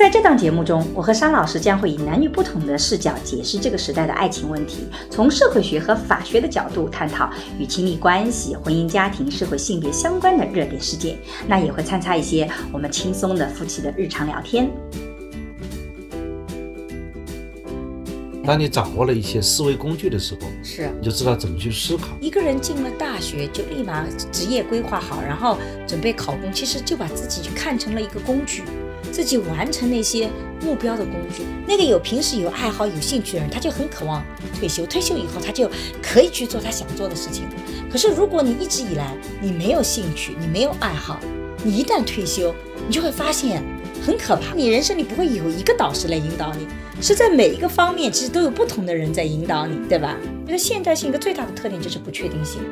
[0.00, 11.18] 在这档节目中，我和沙老师将会以男女不同的视角解释这个时代的爱情问题，从社会学和法学的角度探讨与亲密关系、婚姻家庭、社会性别相关的热点事件。
[11.46, 14.70] 那也会参差一些我们轻松的夫妻的日常聊天。
[18.42, 22.06] 当你掌握了一些思维工具的时候，是你就知道怎么去思考。
[22.22, 28.62] 一个人进了大学就立马职业规划好，然后准备考公，其实就把自己就看成了一个工具。
[29.10, 30.28] 自己完成那些
[30.62, 34.24] 目标的工具，那个有平时有爱好、有兴趣的人，他就很渴望
[34.58, 34.86] 退休。
[34.86, 35.70] 退休以后，他就
[36.02, 37.44] 可以去做他想做的事情。
[37.90, 41.18] 可是，如果你一直以来你没有兴趣，你没有爱好，
[41.64, 42.54] 你一旦退休，
[42.86, 43.62] 你就会发现
[44.04, 44.54] 很可怕。
[44.54, 46.66] 你人生里不会有一个导师来引导你，
[47.02, 50.16] 是在每一个方面其实都有不同的人在引导你，对吧？
[50.46, 52.62] 因为现代性一个最大的特点就是不确定性。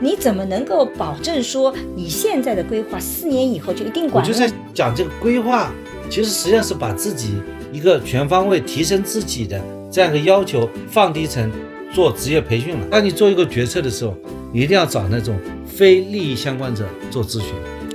[0.00, 4.34] 你怎么能够保证说你现在的规划四年以后就一定管用？
[4.34, 5.70] 我就在讲这个规划，
[6.08, 7.34] 其实实际上是把自己
[7.70, 11.52] 一个全方位提升自己的这样一个要求放低成
[11.92, 12.86] 做职业培训了。
[12.90, 14.16] 当你做一个决策的时候，
[14.52, 17.52] 你一定要找那种非利益相关者做咨询，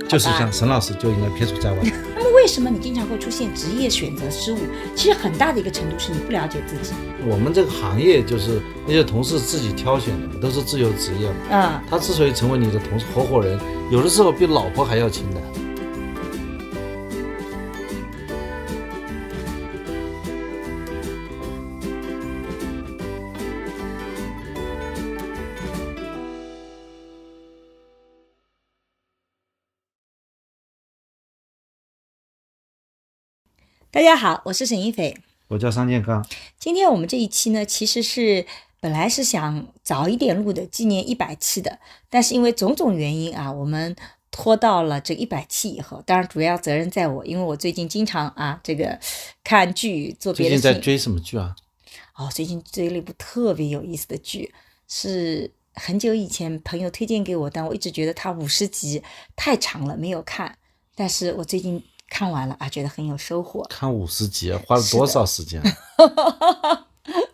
[0.08, 1.78] 就是像沈老师就应该撇除在外。
[2.46, 4.58] 为什么你经常会出现职业选择失误？
[4.94, 6.94] 其实很大的一个程度是你不了解自己。
[7.28, 11.36] 我们这个行业就是那些同事自己挑选的，都是自由职业嘛。
[11.50, 13.58] 嗯，他之所以成为你的同事合伙人，
[13.90, 15.40] 有的时候比老婆还要亲的。
[33.92, 35.16] 大家好，我是沈一斐，
[35.48, 36.26] 我叫商建刚。
[36.58, 38.44] 今天我们这一期呢，其实是
[38.80, 41.78] 本来是想早一点录的，纪念一百期的，
[42.10, 43.96] 但是因为种种原因啊，我们
[44.30, 46.02] 拖到了这一百期以后。
[46.04, 48.98] 当然，主要责任在我，因为我最近经常啊，这个
[49.42, 50.50] 看剧做别的。
[50.50, 51.56] 最近在追什么剧啊？
[52.16, 54.52] 哦，最近追了一部特别有意思的剧，
[54.88, 59.02] 是很久以前朋友推荐给我，但我一直觉得它五十集
[59.34, 60.58] 太长了，没有看。
[60.94, 61.82] 但是我最近。
[62.08, 63.62] 看完了啊，觉得很有收获。
[63.68, 65.60] 看五十集花了多少时间？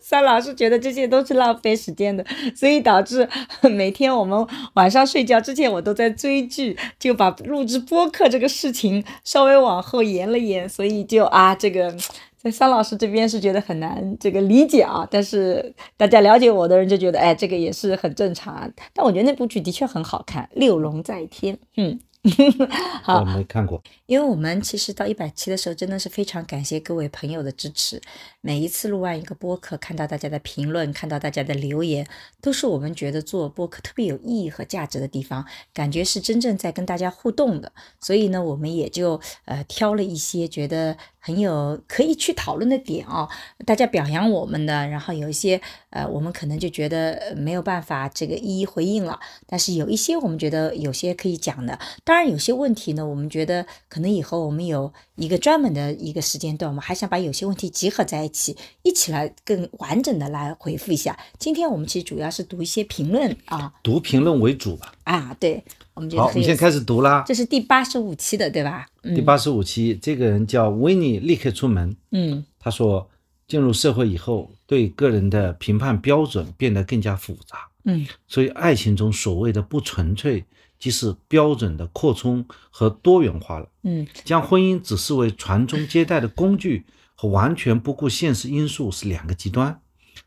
[0.00, 2.22] 三老师觉得这些都是浪费时间的，
[2.54, 3.26] 所以导致
[3.70, 10.68] 每天我们晚上睡觉之前，我都在追剧，就把录制播客这个事情稍微往后延了延。
[10.68, 11.94] 所以就啊，这个
[12.36, 18.68] 在三老师这边是觉得很难这个理解啊，但是大家了解我的人就觉得，哎，这个也是很正常啊。
[18.92, 21.98] 但我觉得那部剧的确很好看，《六龙在天》，嗯。
[23.02, 23.82] 好，我没看过。
[24.06, 28.00] 因为我们其实到一百期的时候，真的是非常感谢各位朋友的支持。
[28.40, 32.06] 每一次录完一个播客，看到大家的评论，看到大家的留言，
[32.40, 35.44] 都是我们觉得做播客特别有意义和价值的地方，
[35.74, 37.72] 感觉是真正在跟大家互动的。
[38.00, 43.28] 所以呢，我们也就呃挑了一些觉得很有可以去讨论的点哦，
[43.66, 45.60] 大家表扬我们的，然后有一些
[45.92, 51.78] 呃我们可能就觉得没有办法这个一一回应了，但是有一些我们觉得有些可以讲的。
[52.02, 61.18] 当然，有些问题呢，我们觉得可能以后我们有一个专门的一个时间段，我们还想把有些问题集合在一起，一起来更完整的来回复一下。
[61.38, 64.92] 今天我们其实主要是读一些评论啊，读评论为主吧。
[65.04, 65.62] 啊，对，
[65.94, 67.22] 我们好，我们先开始读啦。
[67.26, 68.86] 这是第八十五期的，对吧？
[69.02, 71.94] 第八十五期，这个人叫维尼，立刻出门。
[72.12, 73.10] 嗯，他说，
[73.46, 77.68] 进入社会以后，对个人的评判标准变得更加复杂。
[77.84, 80.44] 嗯，所以爱情中所谓的不纯粹。
[80.82, 83.68] 即是标准的扩充和多元化了。
[83.84, 86.84] 嗯，将婚姻只视为传宗接代的工具
[87.14, 89.80] 和完全不顾现实因素是两个极端。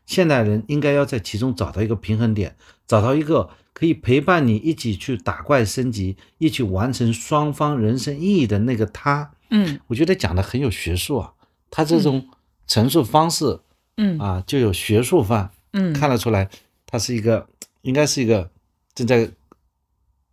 [0.06, 2.56] 现代人应该要在其中找到一个平衡点，
[2.86, 9.32] 找到一个可以陪伴你一起去打怪升级、一起完成双方人生意义的那个他。
[9.50, 11.34] 嗯，我觉得讲的很有学术啊，
[11.70, 12.26] 他这种
[12.66, 13.60] 陈述方式，
[13.96, 15.50] 嗯啊，就有学术范。
[15.72, 16.48] 嗯，看得出来，
[16.86, 17.46] 他是一个
[17.82, 18.50] 应该是一个
[18.94, 19.30] 正在。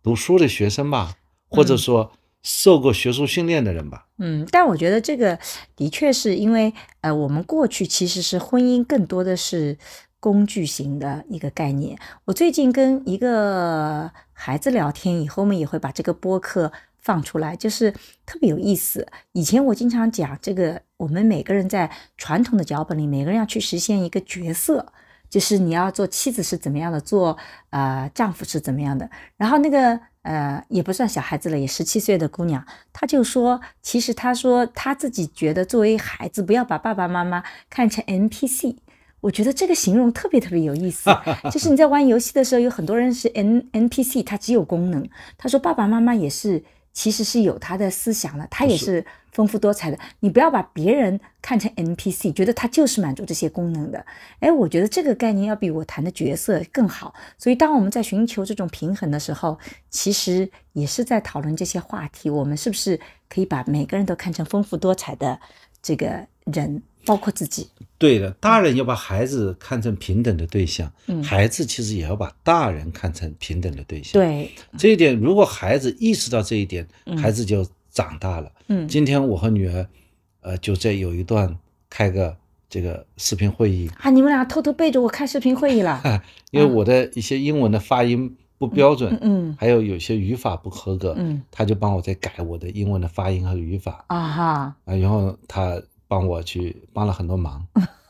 [0.04, 1.16] 读书的学生吧，
[1.48, 2.12] 或者说
[2.42, 4.06] 受过学术训练的人吧。
[4.18, 5.38] 嗯，但我觉得这个
[5.74, 9.78] 的确是因为，呃，我们过去其实是婚姻更多的是
[10.20, 11.98] 工具型的一个概念。
[12.26, 16.70] 我最近跟一个孩子聊天以后，我们也会把这个播客
[17.04, 17.92] 放出来，就是
[18.26, 19.06] 特别有意思。
[19.32, 24.92] 以前我经常讲这个，我们每个人在传统的脚本里，每个人要去实现一个角色，
[25.28, 27.36] 就是你要做妻子是怎么样的，做
[27.70, 29.08] 呃丈夫是怎么样的。
[29.36, 38.76] 然后那个呃也不算小孩子了，也十七岁的姑娘，她就说，其实她说她自己觉得作为孩子，不要把爸爸妈妈看成 NPC。
[39.20, 41.10] 我觉得这个形容特别特别有意思，
[41.50, 45.08] 就是你在玩游戏的时候，有很多人是 N NPC，他只有功能。
[45.38, 46.62] 他说爸爸妈妈也是，
[46.94, 49.98] 其实是有他的思想的，他也是丰富多彩的。
[50.20, 54.06] 你不要把别人看成 NPC，觉得他就是满足这些功能的。
[54.38, 57.12] 哎，我觉得这个概念要比我谈的角色更好。
[57.36, 59.58] 所以当我们在寻求这种平衡的时候，
[59.90, 62.30] 其实也是在讨论这些话题。
[62.30, 62.98] 我们是不是
[63.28, 65.38] 可以把每个人都看成丰富多彩的
[65.82, 66.82] 这个人？
[67.06, 67.68] 包括自己，
[67.98, 74.12] 对的，大人要把孩子看成平等的对象，嗯，孩子其实也要把大人看成平等的对象。
[74.12, 74.50] 对。
[74.78, 76.86] 这一点，如果孩子意识到这一点，
[77.16, 78.50] 孩子就长大了。
[78.68, 79.86] 嗯，今天我和女儿，
[80.40, 81.56] 呃，就在有一段
[81.88, 82.36] 开个
[82.68, 83.90] 这个视频会议。
[84.00, 86.02] 啊，你们俩偷偷背着我开视频会议了，
[86.50, 94.04] 因为我的一些英文的发音不标准，嗯，还有有些语法不合格，嗯，他就帮我在改我的英文的发音和语法。
[94.08, 95.80] 啊哈，啊，然后他。
[96.06, 97.66] 帮我去帮了很多忙，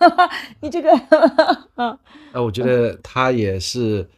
[0.61, 0.91] 你这个，
[1.76, 1.99] 啊，
[2.35, 4.08] 我觉得他也是，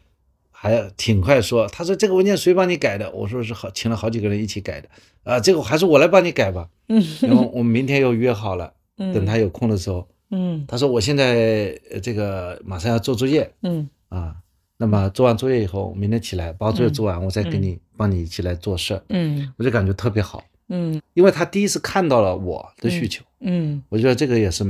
[0.50, 3.10] 还挺快说，他说这个文件谁帮你改的？
[3.12, 4.88] 我说是好，请了好几个人一起改的，
[5.24, 14.36] 啊，这个还是我来帮你改吧，嗯，然后我们明天又约好了， 等他有空的时候，嗯，他说我现在这个马上要做作业，嗯，啊，
[14.78, 20.42] 那么做完作业以后，明天起来把作业做完，我再给你帮你一起来做事，嗯，我就感觉特别好。
[20.68, 24.64] 嗯，因为他第一次看到了我的需求，嗯，我觉得这个也是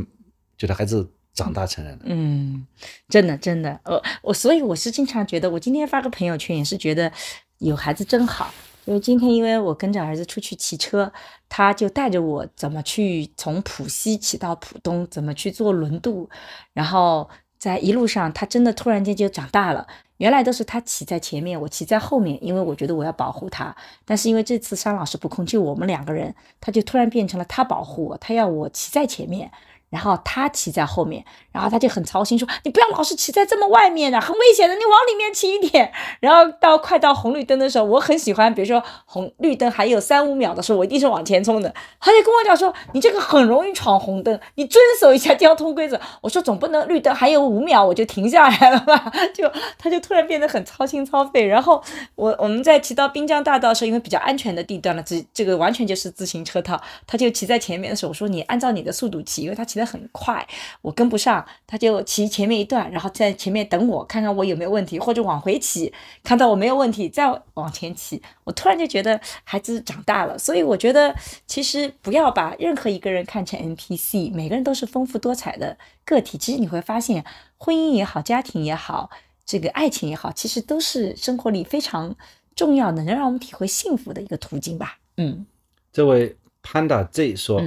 [0.58, 2.66] 觉得孩子长大成人了，嗯，
[3.08, 7.10] 真的真的，呃，我所以我是经常觉得，我今天发个朋友圈也是觉得
[7.58, 8.52] 有孩子真好，
[8.84, 11.12] 因为今天因为我跟着儿子出去骑车，
[11.48, 16.28] 他就带着我怎么去从浦西骑到浦东，怎么去做轮渡，
[16.72, 17.28] 然后
[17.66, 19.86] 在一路上他真的突然间就长大了。
[20.18, 23.74] 原来都是他骑在前面，我骑在后面，因为我觉得我要保护他。
[24.04, 29.50] 但是因为这次商老师不空，就我们两个人，他就突然变成了他保护我，他要我骑在前面。
[29.88, 41.72] 然后他骑在后面，然后他就很操心说：“你不要老是骑在这么外面的，很危险的，你往里面骑一点。”然后到快到红绿灯的时候，我很喜欢，比如说红绿灯还有三五秒的时候，我一定是往前冲的。
[42.00, 51.46] 他就跟我讲说：“你这个很容易闯红灯，你遵守一下交通规则。”我说：“总不能绿灯还有五秒我就停下来了吧？”就他就突然变得很操心操肺。
[51.46, 51.80] 然后
[52.16, 60.46] 我我们在骑到滨江大道的时候，因为比较安全的地段了，这这个完全就是自行车道，他就骑在前面的时候，我说：“你按照你的速度骑，因为他骑。”骑得很快，
[60.80, 65.92] 我跟不上，他就骑前面一段，然后在前面等我，看看我有没有问题，或者往回骑，
[66.24, 68.22] 看到我没有问题再往前骑。
[68.44, 71.14] 我突然就觉得孩子长大了，所以我觉得
[71.46, 75.76] 其实不要把任何一个人看成 NPC，每个人都是丰富多彩的
[76.06, 76.38] 个体。
[76.38, 77.22] 其实你会发现，
[77.58, 79.10] 婚姻也好，家庭也好，
[79.44, 82.16] 这个爱情也好，其实都是生活里非常
[82.54, 84.98] 重要的，能让我们体会幸福的一个途径吧。
[85.18, 85.44] 嗯，
[85.92, 87.62] 这位 Panda Z 说，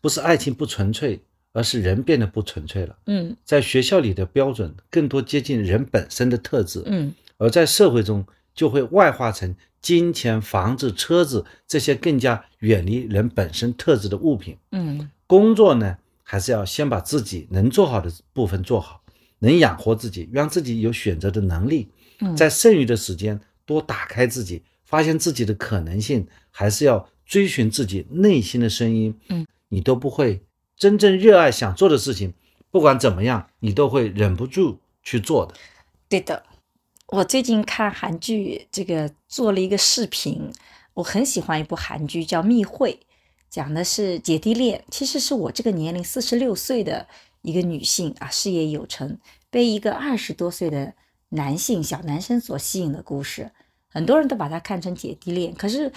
[0.00, 1.20] 不是爱情不纯粹。
[1.52, 2.96] 而是人变得不纯粹了。
[3.06, 6.82] 嗯，在学校里的标准更多接近人本身的特质。
[6.86, 8.24] 嗯，而在社会中
[8.54, 14.56] 就会外化成金钱、房子、车子这些更加远离人本身特质的物品。
[14.72, 19.02] 嗯，工作呢，还是要先把自己能做好的部分做好，
[19.38, 21.88] 能养活自己，让自己有选择的能力。
[22.20, 29.14] 嗯，在剩余的时间多打开自己，发现自己的可能性，还是要追寻自己内心的声音。
[29.28, 30.42] 嗯，你都不会。
[30.78, 32.32] 真正热爱想做的事情，
[32.70, 35.54] 不管怎么样，你都会忍不住去做的。
[36.08, 36.44] 对的，
[37.08, 40.52] 我最近看韩剧，这个做了一个视频，
[40.94, 42.92] 我很喜欢一部韩剧，叫《密会》，
[43.50, 44.84] 讲的是姐弟恋。
[44.90, 47.08] 其实是我这个年龄四十六岁的
[47.42, 49.18] 一个女性啊，事业有成，
[49.50, 50.94] 被一个二十多岁的
[51.30, 53.50] 男性小男生所吸引的故事。
[53.90, 55.90] 很多人都把它看成姐弟恋，可是，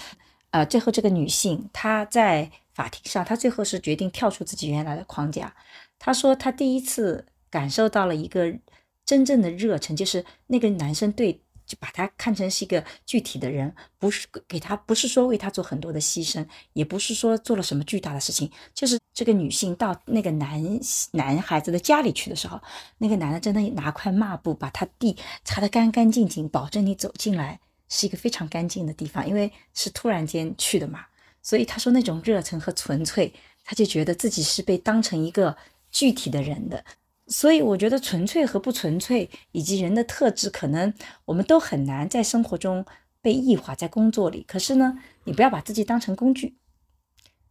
[0.52, 2.52] 呃，最后这个女性她在。
[2.74, 5.54] 法庭上，她最后是决定跳出自己原来的框架。
[6.00, 8.58] 她说，她第一次感受到了一个
[9.06, 11.34] 真正的热忱，就是那个男生对，
[11.66, 18.50] 就把他看成是一个具体的人，不是给他，不是说为他做很多的牺牲，也不是说做了什么巨大的事情。
[18.74, 20.80] 就是这个女性到那个男
[21.12, 22.62] 男孩子的家里去的时候，
[23.00, 27.60] 那个男的真的拿块抹布把他地擦得干干净净，保证你走进来
[27.92, 31.06] 是一个非常干净的地方，因为是突然间去的嘛。
[31.44, 33.34] 所以他说那种热忱和纯粹，
[33.66, 35.58] 他就觉得自己是被当成一个
[35.92, 36.86] 具体的人的。
[37.28, 40.94] 所以我觉得纯粹和不纯粹，以及人的特质，可能
[41.26, 42.86] 我们都很难在生活中
[43.22, 44.46] 被异化在工作里。
[44.48, 46.56] 可是呢，你不要把自己当成工具，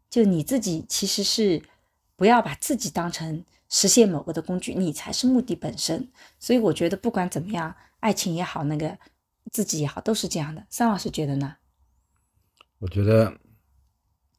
[0.09, 1.63] 就你自己其实是
[2.17, 6.09] 不要把自己当成实现某个的工具，你才是目的本身。
[6.39, 8.97] 所以我觉得不管怎么样，爱情也好，那个
[9.51, 10.67] 自己也好，都是这样的。
[10.69, 11.57] 桑老师觉得呢？
[12.79, 13.39] 我觉得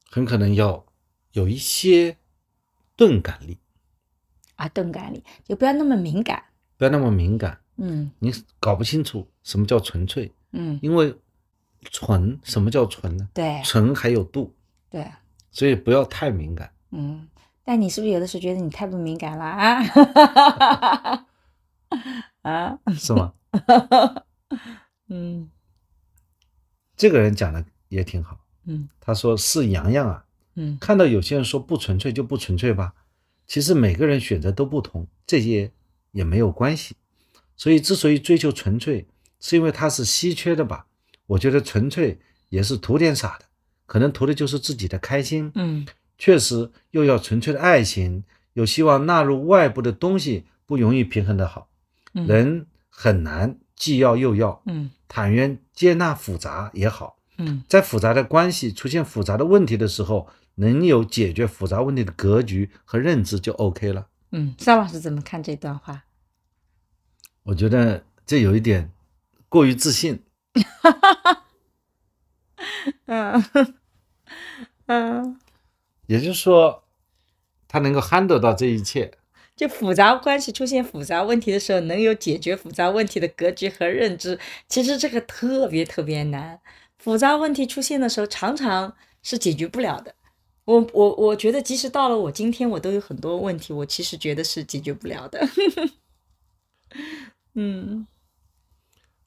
[0.10, 0.86] 很可能要
[1.32, 2.18] 有一些
[2.96, 3.60] 钝感力
[4.56, 6.44] 啊，钝感力就不要那么敏感，
[6.78, 7.60] 不要那么敏感。
[7.78, 11.16] 嗯你搞不清楚什么叫纯粹，嗯，因为
[11.84, 13.30] 纯什么叫纯呢？
[13.34, 14.56] 对纯还有度，
[14.90, 15.12] 对，
[15.52, 16.74] 所以不要太敏感。
[16.92, 17.28] 嗯。
[17.64, 19.84] 但你是不是有的时候觉得你太不敏感了啊？
[22.42, 23.34] 啊，是吗？
[25.14, 25.50] 嗯
[26.96, 28.40] 这个人讲的也挺好。
[28.66, 30.26] 嗯他说：“是洋洋啊，
[30.56, 32.94] 嗯看到有些人说不纯粹就不纯粹吧，
[33.48, 35.72] 其实每个人选择都不同，这些
[36.12, 36.96] 也没有关系。
[37.58, 39.08] 所以之所以追求纯粹，
[39.40, 40.88] 是因为它是稀缺的吧？
[41.28, 43.46] 我觉得纯粹也是图点啥的，
[43.86, 45.52] 可能图的就是自己的开心。
[45.56, 45.86] 嗯
[46.18, 51.68] 确实，又要纯粹的爱情，又希望纳入外部的东西，不容易平衡的好。
[52.14, 64.08] 嗯人很难既要又要，嗯坦然接纳复杂也好。”嗯在复杂的关系出现复杂的问题的时候，能有解决复杂问题的格局和认知就 OK 了。
[64.30, 66.04] 嗯，邵老师怎么看这段话？
[67.44, 68.92] 我觉得这有一点
[69.50, 70.22] 过于自信。
[73.08, 73.44] 嗯
[74.86, 75.40] 嗯，
[76.06, 76.84] 也就是说，
[77.68, 79.18] 他能够 handle 到这一切。
[79.56, 86.60] 就复杂关系出现复杂问题的时候，能有解决复杂问题的格局和认知，其实这个特别特别难。
[86.98, 90.16] 复杂问题出现的时候，常常是解决不了的。
[90.66, 95.48] 我我我觉得，即使到了我今天，我都有很多问题，我其实觉得是解决不了的。
[97.56, 98.08] 嗯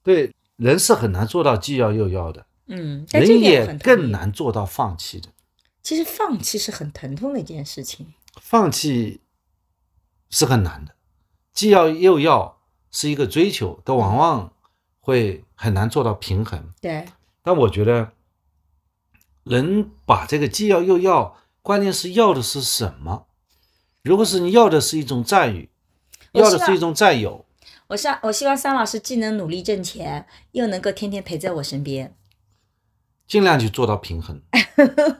[0.03, 4.11] 对，人是很难做到既要又要的，嗯，人也更。
[4.11, 5.29] 难做到放弃的。
[5.83, 8.15] 其实放弃是很疼痛的一件事情。
[8.41, 9.21] 放弃
[10.35, 10.97] 是很难的，
[11.53, 12.59] 既要又要
[12.91, 14.53] 是一个追求，但往往
[14.99, 16.71] 会很难做到平衡。
[16.81, 17.07] 对，
[17.41, 18.11] 但我觉得，
[19.45, 23.29] 人把这个既要又要，关键是要的是什么？
[24.03, 25.71] 如果是你要的是一种赞誉，
[26.33, 27.47] 要的是一种占有，
[27.87, 32.17] 我希我希望桑老师既能努力挣钱，又能够天天陪在我身边。
[33.29, 34.43] 尽量去做到平衡。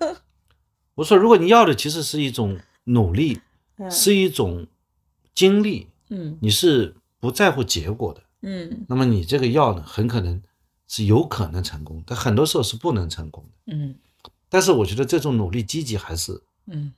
[0.97, 3.41] 我说，如果你要的其实是一种努力，
[3.77, 4.67] 嗯是一种
[5.35, 10.43] 经历，嗯你是不在乎结果的，嗯那么你这个药呢，很可能
[10.87, 13.75] 是有可能成功，但很多时候是不能成功的。
[13.75, 13.95] 嗯
[14.49, 16.93] 但是我觉得这种努力积极还是嗯，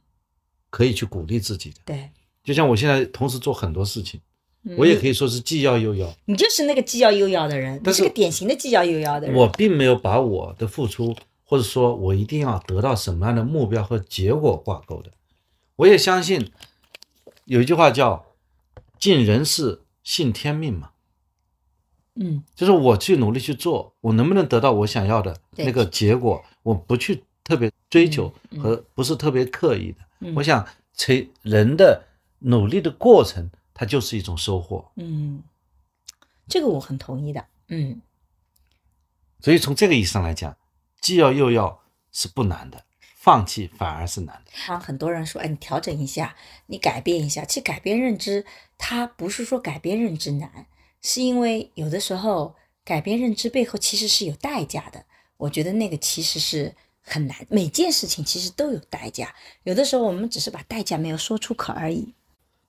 [0.69, 1.77] 可以去鼓励自己的。
[1.87, 2.11] 对，
[2.45, 4.21] 就像我现在同时做很多事情，
[4.65, 9.35] 嗯我也可以说是既要又要，你就是那个既要又要的人，你是个典型的既要又要的人。
[9.35, 15.11] 我并没有把我的付出或者说我一定要得到什么样的目标和结果挂钩的。
[15.77, 16.51] 我也相信
[17.47, 18.27] 有一句话叫
[19.01, 20.91] “尽人事，信天命”嘛，
[22.15, 22.45] 嗯。
[22.55, 29.99] 就是我去努力去做，我能不能得到我想要的那个结果，我不去特别追求和不是特别刻意的。
[30.21, 30.35] 嗯。
[30.35, 32.05] 我想，其人的
[32.41, 34.91] 努力的过程，它就是一种收获。
[34.97, 35.43] 嗯，
[36.49, 37.47] 这个我很同意的。
[37.69, 38.01] 嗯。
[39.41, 40.57] 所以从这个意义上来讲，
[41.01, 42.83] 既要又要是不难的，
[43.27, 44.73] 放弃反而是难的。
[44.73, 47.45] 啊，很多人说，哎，你调整一下，你改变一下。
[47.45, 48.47] 其实改变认知，
[48.79, 50.67] 它不是说改变认知难，
[51.03, 52.55] 是因为有的时候
[52.85, 55.05] 改变认知背后其实是有代价的。
[55.39, 59.35] 我觉得那个其实是很难，每件事情其实都有代价。
[59.65, 62.15] 有的时候我们只是把代价没有说出口而已。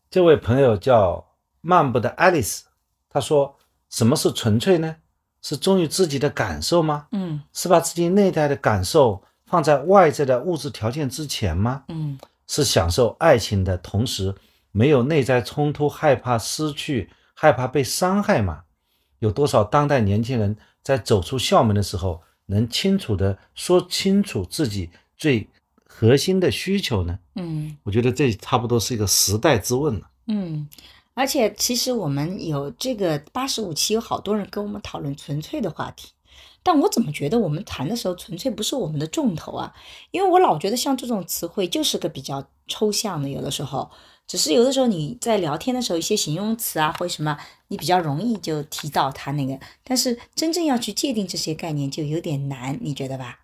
[0.10, 2.64] 这位朋友叫漫步的爱丽丝，
[3.08, 3.60] 她说
[3.92, 4.96] ：“什么是纯粹呢？
[5.40, 7.10] 是忠于自己的感受吗？
[7.12, 11.84] 嗯是把自己内在的感受放在外在的物质条件之前吗？
[11.88, 14.34] 嗯是享受爱情的同时，
[14.72, 18.63] 没有内在冲突，害怕失去，害怕被伤害吗？
[19.20, 25.46] 有多少当代年轻人在走出校门的时候，能清楚的说清楚自己最
[25.86, 27.20] 核心的需求呢？
[27.36, 30.10] 嗯我觉得这差不多是一个时代之问了。
[30.27, 30.70] 嗯，
[31.13, 36.12] 而且其实我们有这个八十五期，有好多人跟我们讨论纯粹的话题，
[36.64, 39.74] 但我怎么觉得我们谈的时候，纯粹不是我们的重头啊？
[40.12, 43.90] 因为我老觉得像这种词汇就是个比较抽象的，有的时候，
[44.28, 47.38] 只是有的时候你在聊天的时候，一些形容词啊或者什么，
[47.70, 53.40] 你比较容易就提到它那个，但是真正要去界定这些概念就有点难，你觉得吧？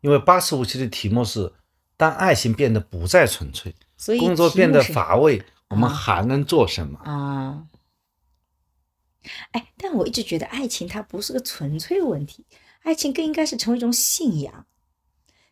[0.00, 1.52] 因为八十五期的题目是：
[1.96, 6.98] 当爱情变得不再纯粹，所以工作变得乏味，我们啊还能做什么？
[7.04, 7.62] 啊。
[9.52, 12.44] 哎，但我一直觉得爱情它不是个纯粹问题，
[12.82, 14.66] 爱情更应该是成为一种信仰。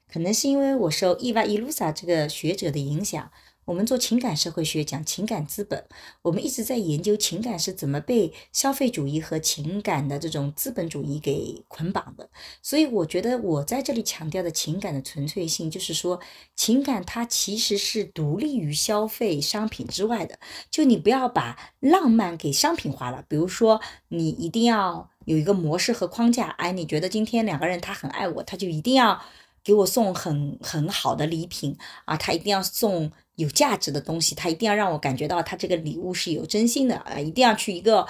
[0.09, 3.31] 可能是因为我受伊娃伊鲁萨这个学者的影响。
[3.65, 5.85] 我们做情感社会学，讲情感资本，
[6.23, 12.29] 我们一直在研究情感是怎么被消费主义和情感的这种资本主义给捆绑的。
[12.61, 16.19] 所以，我觉得我在这里强调的情感的纯粹性，就是说，
[16.57, 20.41] 情感它其实是独立于消费商品之外的。
[20.69, 23.25] 就你不要把浪漫给商品化了。
[23.29, 26.49] 比如说，你一定要有一个模式和框架。
[26.59, 29.23] 哎，你觉得今天两个人他很爱我，他就一定要
[29.65, 33.11] 给我送很很好的礼品啊，他一定要送。
[33.37, 37.19] 有价值的东西，他一定要让我感觉到他这个礼物是有真心的啊！
[37.19, 38.07] 一定要去一个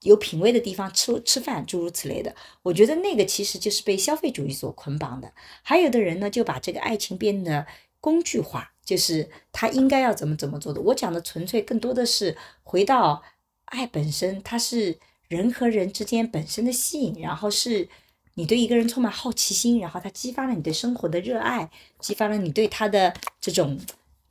[0.00, 2.34] 有品位的地方吃吃饭，诸如此类的。
[2.60, 5.32] 我觉得那个其实就是被消费主义所捆绑的。
[5.62, 7.64] 还有的人呢，就把这个爱情变得
[8.00, 10.80] 工具化，就是他应该要怎么怎么做的。
[10.80, 13.22] 我讲的纯粹更多的是回到
[13.66, 17.88] 爱本身，它是人和人之间本身的吸引，然后是
[18.34, 23.78] 你对一个人充满好奇心，然后他激发了你对生活的热爱，激发了你对他的这种。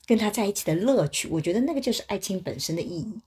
[0.06, 3.22] 跟他在一起的乐趣，我觉得那个就是爱情本身的意义。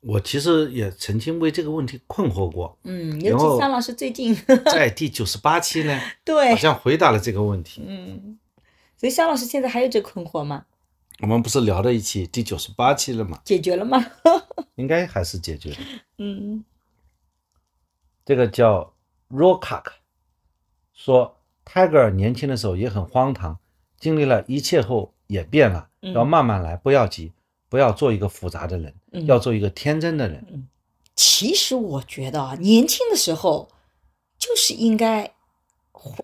[0.00, 2.76] 我其实也曾经为这个问题困惑过。
[2.82, 4.34] 嗯，尤其肖老师最近
[4.66, 7.84] 在第九十八期呢， 对，好像回答了这个问题。
[7.86, 8.36] 嗯，
[8.96, 10.66] 所以肖老师现在还有这困惑吗？
[11.20, 13.40] 我们不是聊到一起第九十八期了吗？
[13.44, 14.04] 解决了吗？
[14.74, 15.76] 应该还是解决了。
[16.18, 16.64] 嗯，
[18.26, 18.92] 这个叫
[19.30, 19.84] Rokak
[20.92, 23.58] 说，泰戈尔年轻的时候也很荒唐，
[23.98, 25.14] 经历了一切后。
[25.28, 27.34] 也变了，要慢慢来，不要急，
[27.68, 28.94] 不要做一个复杂的人，
[29.26, 30.66] 要做一个天真的人。
[31.14, 33.70] 其实我觉得啊，年轻的时候
[34.38, 35.34] 就是应该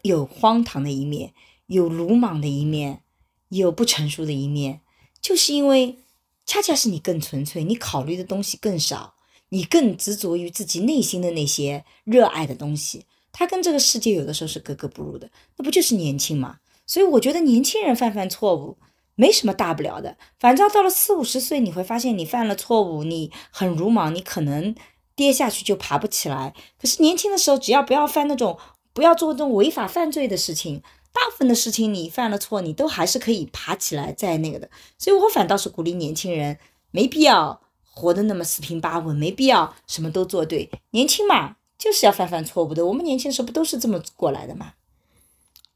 [0.00, 1.34] 有荒唐的一面，
[1.66, 3.02] 有鲁莽的一面，
[3.50, 4.80] 有不成熟的一面，
[5.20, 5.98] 就是因为
[6.46, 9.13] 恰恰是你更纯粹，你考虑的东西更少，
[9.50, 16.58] 你更执着于自己内心的那些热爱的东西，它跟这个世界有的时候是格格不入的，那不就是年轻吗？
[16.86, 18.78] 所以我觉得年轻人犯犯错误。
[19.16, 24.74] 没什么大不了的，反正到了四五十岁，你会发现你犯了错误，你很鲁莽，你可能
[25.14, 26.52] 跌下去就爬不起来。
[26.80, 28.58] 可是年轻的时候，只要不要犯那种，
[28.92, 34.68] 不要做这种违法犯罪的事情，大部分的事情你犯了错，你都还是可以爬起来再那个的。
[34.98, 36.58] 所以我反倒是鼓励年轻人，
[36.90, 37.60] 没必要
[37.94, 40.68] 活得那么四平八稳，没必要什么都做对。
[40.90, 42.84] 年轻嘛，就是要犯犯错误的。
[42.84, 44.72] 我们年轻的时候不都是这么过来的吗？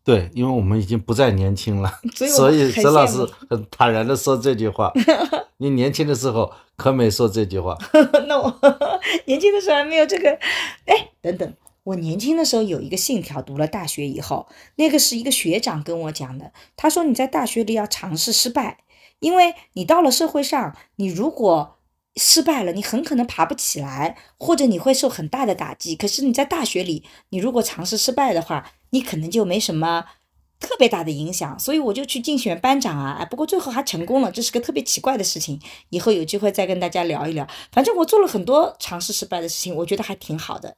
[0.05, 2.01] 对，因为我们已经不再年轻了，
[2.35, 3.19] 所以曾老师
[3.51, 4.91] 很坦然的说这句话。
[5.61, 7.77] 你年轻的时候可没说这句话。
[8.27, 8.61] 那我
[9.27, 10.31] 年轻的时候还没有这个，
[10.87, 11.53] 哎，等等，
[11.85, 16.53] 我年轻的时候有一个信条，读了大学以后，那个是一个学长跟我讲的。
[16.75, 18.79] 他说你在大学里要尝试失败，
[19.19, 21.78] 因为你到了社会上，你如果
[22.17, 25.95] 失败了，你很可能爬不起来，或者你会受很大的打击。
[25.95, 30.05] 可是你在大学里，你如果尝试失败的话，你可能就没什么
[30.59, 37.47] 特别大的影响，所以我就去竞选班长啊，哎，不过最后还成功了，这是个特别奇怪的事情，以后有机会再跟大家聊一聊。
[37.71, 40.77] 反正我做了很多尝试失败的事情，我觉得还挺好的。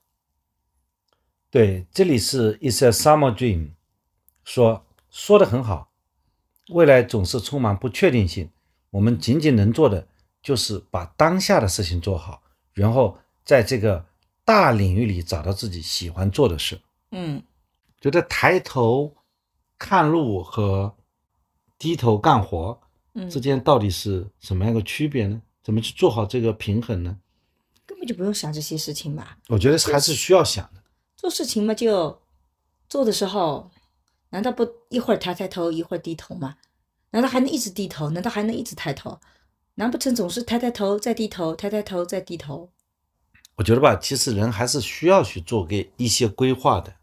[1.51, 3.71] 对，这里是 It's a summer dream，
[4.45, 5.91] 说说的很好，
[6.69, 8.51] 未来总是充满不确定性，
[8.91, 10.07] 我们仅仅能做的
[10.43, 14.05] 就是把当下的事情做好，然后在这个
[14.45, 16.81] 大领域里找到自己喜欢做的事。
[17.11, 17.43] 嗯。
[18.01, 19.15] 觉得抬头
[19.79, 20.97] 看路和
[21.79, 22.81] 低头干活
[23.31, 25.43] 之间到底是什么样的区别呢？
[25.63, 27.19] 怎么去做好这个平衡呢？
[27.85, 29.37] 根本就不用想这些事情吧。
[29.49, 30.83] 我觉得还是需要想的。
[31.15, 32.23] 做事情嘛，就
[32.89, 33.71] 做的时候，
[34.31, 36.57] 难道不一会儿抬抬头，一会儿低头吗？
[37.11, 38.09] 难道还能一直低头？
[38.09, 39.21] 难道还能一直抬头？
[39.75, 42.71] 难不成总是抬抬头再低头，抬抬头再低头？
[43.57, 46.95] 我觉得吧，其实人还是需要去做给一些规划的。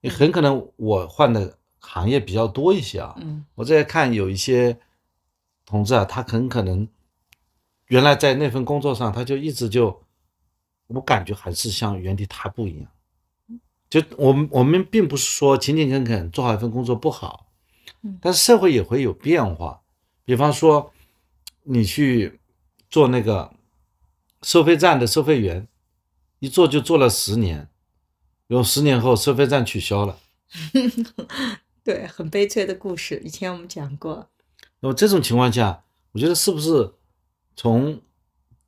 [0.00, 4.78] 你很可能我换的行业比较多一些啊，嗯，我在看有一些
[5.64, 6.86] 同志啊，他很可能
[7.86, 10.02] 原来在那份工作上，他就一直就，
[10.88, 12.90] 我感觉还是像原地踏步一样，
[13.88, 17.46] 就我们我们并不是说勤勤恳恳做好一份工作不好，
[18.02, 19.80] 嗯，但是社会也会有变化，
[20.26, 20.92] 比方说
[21.64, 22.40] 你去
[22.88, 23.52] 做那个
[24.42, 25.68] 收费站的收费员，
[26.38, 27.68] 一做就做了十年。
[28.48, 30.18] 有十年后，收费站取消了。
[31.82, 34.28] 对，很悲催的故事，以前我们讲过。
[34.80, 36.94] 那么这种情况下，我觉得是不是
[37.56, 38.00] 从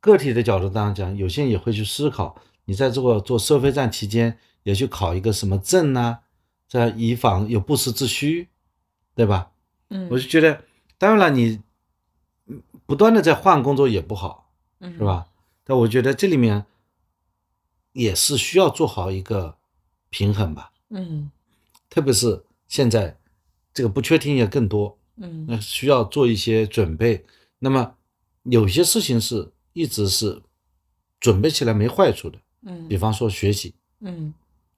[0.00, 6.20] 个体的角度当中讲，有些人也会去思考，你在这个做收费站期间，也去考一个什么证呢？
[6.66, 8.48] 这以防有不时之需，
[9.14, 9.52] 对吧？
[9.90, 10.64] 嗯，我就觉得，
[10.98, 11.60] 当然了，你
[12.86, 15.26] 不断的在换工作也不好，是吧？
[15.64, 16.64] 但我觉得这里面
[17.92, 19.58] 也是需要做好一个。
[20.08, 20.72] 平衡吧。
[20.88, 21.30] 嗯
[21.90, 23.18] 特别是现在
[23.74, 27.26] 这个不确定也更多，嗯那需要做一些准备。
[27.58, 27.96] 那么
[28.44, 30.40] 有些事情是一直是
[31.20, 34.32] 准备起来没坏处的，嗯比方说学习、嗯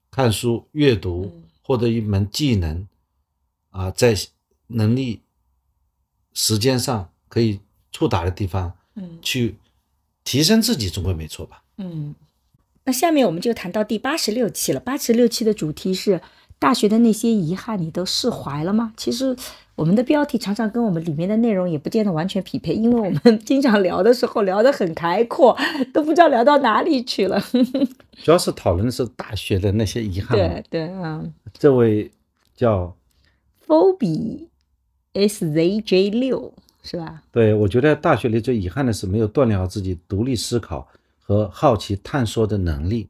[0.09, 2.85] 看书、阅读嗯，获得一门技能，
[3.69, 4.15] 啊，在
[4.67, 5.21] 能力、
[6.33, 9.55] 时间上可以触达的地方嗯去
[10.23, 11.63] 提升自己，总归没错吧？
[11.77, 12.15] 嗯。
[12.85, 14.79] 那下面我们就谈到第八十六期了。
[14.79, 16.21] 八十六期的主题是
[16.57, 18.93] 大学的那些遗憾，你都释怀了吗？
[18.97, 19.35] 其实
[19.75, 25.55] 我们的标题常常跟我们里面的内容也不见得完全匹配，因为我们 经常聊的时候聊得很开阔，
[25.93, 27.39] 都不知道聊到哪里去了。
[28.23, 30.47] 主要是讨论的是大学的那些遗憾嘛。
[30.47, 32.09] 对对，嗯这位
[32.55, 32.95] 叫
[33.67, 34.47] ，Phoebe
[35.13, 36.53] SZJ 六
[36.89, 37.21] 是吧？
[37.31, 40.87] 对，我觉得大学里最遗憾的是没有锻炼好自己独立思考
[41.19, 43.07] 和好奇探索的能力。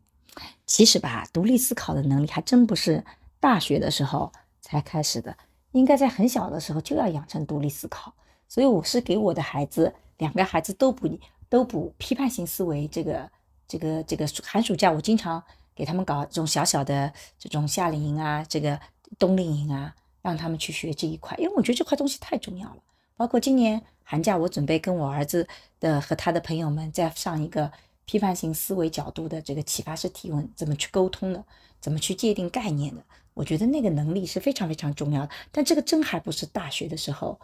[0.65, 3.01] 其实吧，独立思考的能力还真不是
[3.39, 5.33] 大学的时候才开始的，
[5.71, 8.13] 应该在很小的时候就要养成独立思考。
[8.49, 13.31] 所以我是给我的孩子，两个孩子都补都补批判性思维这个
[13.65, 15.41] 这个这个寒暑假，我经常
[15.73, 18.77] 给他们搞这种小小的这种夏令营啊，这个
[19.17, 22.77] 冬令营啊，让他们去学这一块，因为我觉得这块东西太重要了。
[23.19, 25.45] 包括今年寒假，我准备跟我儿子
[25.81, 27.69] 的和他的朋友们再上一个
[28.05, 31.43] 批判性思维角度的这个启发式提问，怎么去沟通的，
[31.81, 33.03] 怎么去界定概念的。
[33.33, 35.29] 我觉得那个能力是非常非常重要的。
[35.51, 37.37] 但这个真还不是大学的时候，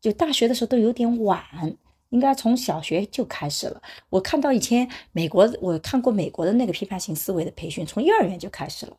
[0.00, 1.44] 就大学的时候都有点晚，
[2.08, 3.82] 应该从小学就开始了。
[4.08, 8.96] 我看到以前美国，我看过美国的那个批判性思维的培训，从幼儿园就开始了，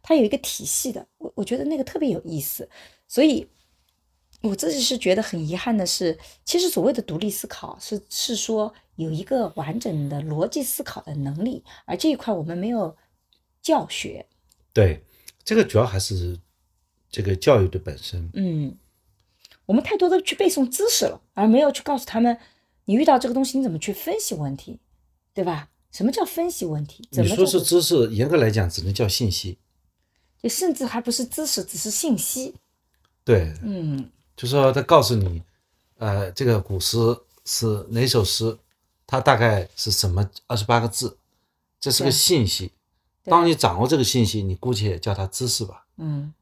[0.00, 2.70] 它有一个体系的，我我觉得那个特别有意思，
[3.08, 3.48] 所以。
[4.44, 12.94] 我自己是觉得很遗憾的是，其实所谓的独立思考是是说有一个完整的逻辑思考的能力，而这一块我们没有
[13.62, 14.26] 教学。
[14.72, 15.02] 对，
[15.42, 16.38] 这个主要还是
[17.10, 18.28] 这个教育的本身。
[18.34, 18.76] 嗯，
[19.64, 22.38] 我们太多的去背诵知识了，而没有去告诉他们，
[22.84, 24.78] 你遇到这个东西你怎么去分析问题，
[25.32, 25.70] 对吧？
[25.90, 27.08] 什么叫分析问题？
[27.10, 29.58] 怎你说是知识，严格来讲只能叫信息。
[30.42, 32.56] 就甚至还不是知识，只是信息。
[33.24, 35.42] 对，嗯就说他告诉你，
[35.98, 36.96] 呃，这个古诗
[37.44, 38.58] 是哪首诗，
[39.06, 41.18] 它大概是什么二十八个字，
[41.78, 42.72] 这是个信息。
[43.24, 45.86] 当你掌握这个信息，你姑且叫它知识吧。
[45.96, 46.34] 嗯，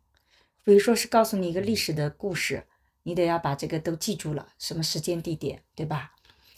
[0.64, 2.64] 比如说是告诉你一个历史的故事，
[3.02, 6.12] 你得要把这个都记住了，什么时间地点，对吧？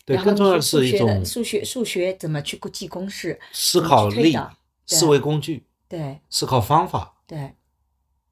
[0.06, 4.36] 对，更重要的是一种数学，数学怎么去记公式，思考力
[4.86, 7.54] 思维工具、对思考方法对，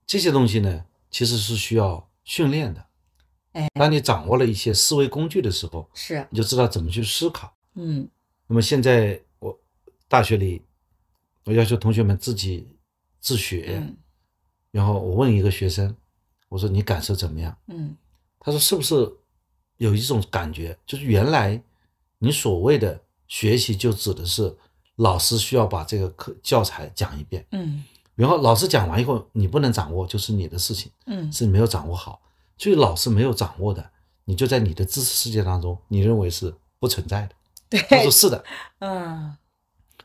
[0.06, 2.84] 这些东西呢，其实是需要训练的。
[3.52, 7.54] 哎，当你掌握了一些思维工具的时候，是，你就知道怎么去思考。
[7.74, 8.08] 嗯。
[8.46, 9.58] 那么现在我
[10.08, 10.62] 大学里，
[11.44, 12.68] 我要求同学们自己
[13.20, 13.96] 自学，嗯。
[14.70, 15.94] 然后我问一个学生，
[16.48, 17.56] 我说你感受怎么样？
[17.66, 17.96] 嗯。
[18.40, 18.94] 他说是不是
[19.76, 21.62] 有一种感觉，就是原来
[22.18, 24.56] 你所谓的学习就指的是
[24.96, 27.84] 老师需要把这个课教材讲一遍，嗯。
[28.14, 31.30] 然后老师讲完以后你不能掌握就是你的事情，嗯。
[31.30, 32.20] 是你没有掌握好。
[32.56, 33.90] 至于老师没有掌握的，
[34.24, 37.34] 你就在你的知识世界当中，你认为是不存在的。
[37.68, 38.44] 对他说，是的。
[38.80, 39.36] 嗯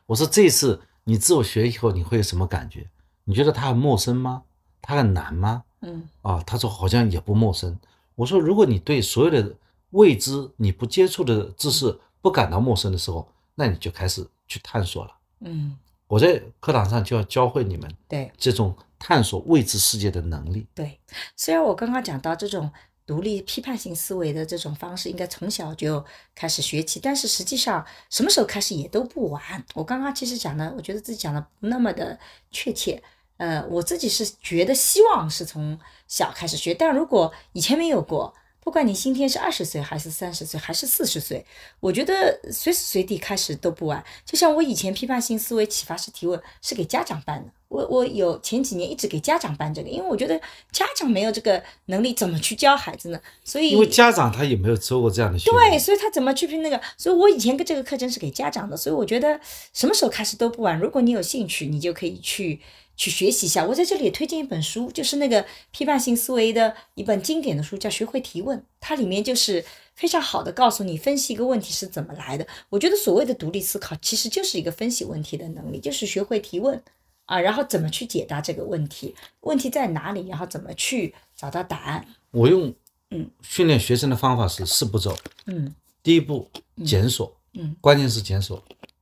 [0.05, 2.89] 我说这次你自我学以后你会有什么感觉？
[3.25, 4.43] 你觉得它很陌生吗？
[4.81, 5.63] 它很难吗？
[5.81, 7.77] 嗯啊，他说好像也不陌生。
[8.15, 9.53] 我说如果你对所有的
[9.91, 15.11] 未知、你不接触的知识不感到陌生的时候，那你就开始去探索了。
[15.41, 20.67] 嗯，我在课堂上就要教会你们对这种探索未知世界的能力。
[20.73, 20.99] 对。
[21.35, 22.71] 虽然我刚刚讲到这种
[23.05, 26.03] 独立批判性思维的这种方式，应该从小就
[26.35, 29.41] 开始学起，但是实际上什么时候开始也都不晚。
[29.75, 32.19] 我刚刚其实讲的，我觉得自己讲的不那么的
[32.51, 33.01] 确切。
[33.37, 38.33] 呃，我自己是觉得希望是从小开始学，但如果以前没有过，
[38.67, 41.45] 不管你今天是二十岁还是三十岁还是四十岁，
[41.79, 44.03] 我觉得随时随地开始都不晚。
[44.25, 50.37] 就像我以前批判性思维启发式提问是给家长办的，我我有前几年一直给家长办这个，因为我觉得
[50.73, 53.17] 家长没有这个能力，怎么去教孩子呢？
[53.41, 56.77] 所以因为家长他也没有受过这样的训对，所以他怎么去拼那个？
[56.97, 59.39] 所以我以前跟这个课程是给家长的，所以我觉得
[59.71, 60.77] 什么时候开始都不晚。
[60.77, 62.59] 如果你有兴趣，你就可以去
[62.97, 63.63] 去学习一下。
[63.65, 69.63] 我在这里也推荐一本书，就是那个批判性思维的一本经典的书，叫《学会提问》，它里面就是
[69.95, 72.45] 非常好的告诉你分析一个问题是怎么来的。
[72.69, 76.81] 我觉得所谓的独立思考，其实就是一个分析问题的能力，就是学会提问
[77.25, 82.05] 啊，然后怎么去解答这个问题，问题在哪里，然后怎么去找到答案。
[82.31, 82.73] 我用
[83.11, 86.49] 嗯训练学生的方法是四步骤：嗯第一步
[86.85, 88.57] 检索，嗯关键是检索；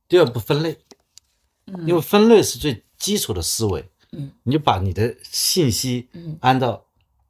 [0.06, 0.76] 第二步分类，
[1.66, 3.84] 嗯因为分类是最基础的思维。
[4.12, 6.84] 嗯，你就把你的信息嗯按照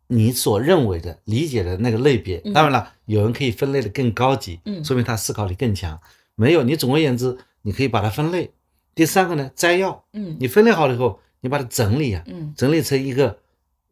[0.08, 2.40] 你所认为的理解的那个类别。
[2.44, 5.98] 嗯当然了，有人可以分类的更高级，嗯说明他思考力更强。
[6.34, 8.52] 没有，你总而言之，你可以把它分类。
[8.94, 13.38] 第三个呢，摘要，嗯你分类好了以后，你把它整理啊，嗯整理成一个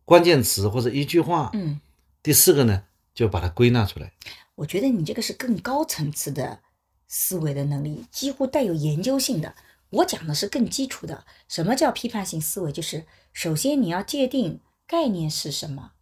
[0.05, 1.51] 关键词或者一句话。
[1.55, 1.81] 嗯，
[2.23, 2.83] 第四个呢，
[3.15, 4.13] 就把它归纳出来。
[4.57, 6.61] 我觉得你这个是更高层次的
[7.09, 9.55] 思维的能力，几乎带有研究性的。
[9.95, 11.25] 我讲的是更基础的。
[11.49, 12.71] 什么叫批判性思维？
[12.71, 15.94] 就是首先你要界定概念是什么。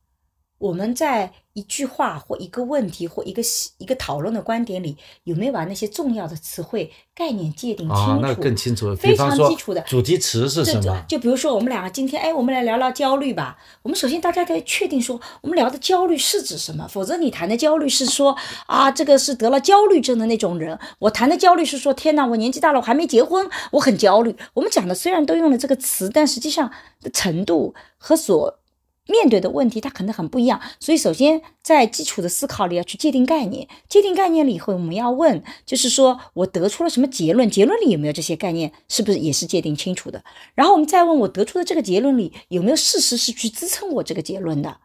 [0.62, 3.42] 我们在一句话或一个问题或一个
[3.78, 8.10] 一个讨论的观点里，有没有把那些重要的词汇概念界定清楚？
[8.12, 8.94] 啊，那更清楚了。
[8.94, 11.04] 非常基础的主题词是什么？
[11.08, 13.58] 就比如说，我们两个今天，哎，我们来聊聊焦虑吧。
[13.82, 20.78] 我们首先大家得确定说，我们聊的焦虑是指什么，否则你谈的焦虑是说啊，这个是得了焦虑症的那种人。
[21.00, 24.36] 我谈的焦虑是说，天哪，我年纪大了，我还没结婚，我很焦虑。
[24.54, 26.70] 我们讲的虽然都用了这个词，但实际上
[27.00, 28.60] 的程度和所
[29.08, 30.60] 面对的问题，它可能很不一样。
[30.78, 37.50] 所以，首先在基础的思考里要去界定概念，界定概念了以后，我们要问，就是说我得出了什么结论？
[37.50, 38.72] 结论里有没有这些概念？
[38.88, 40.22] 是不是也是界定清楚的？
[40.54, 44.78] 然后我们再问我得出的这个结论里有没有事实是去支撑我这个结论的？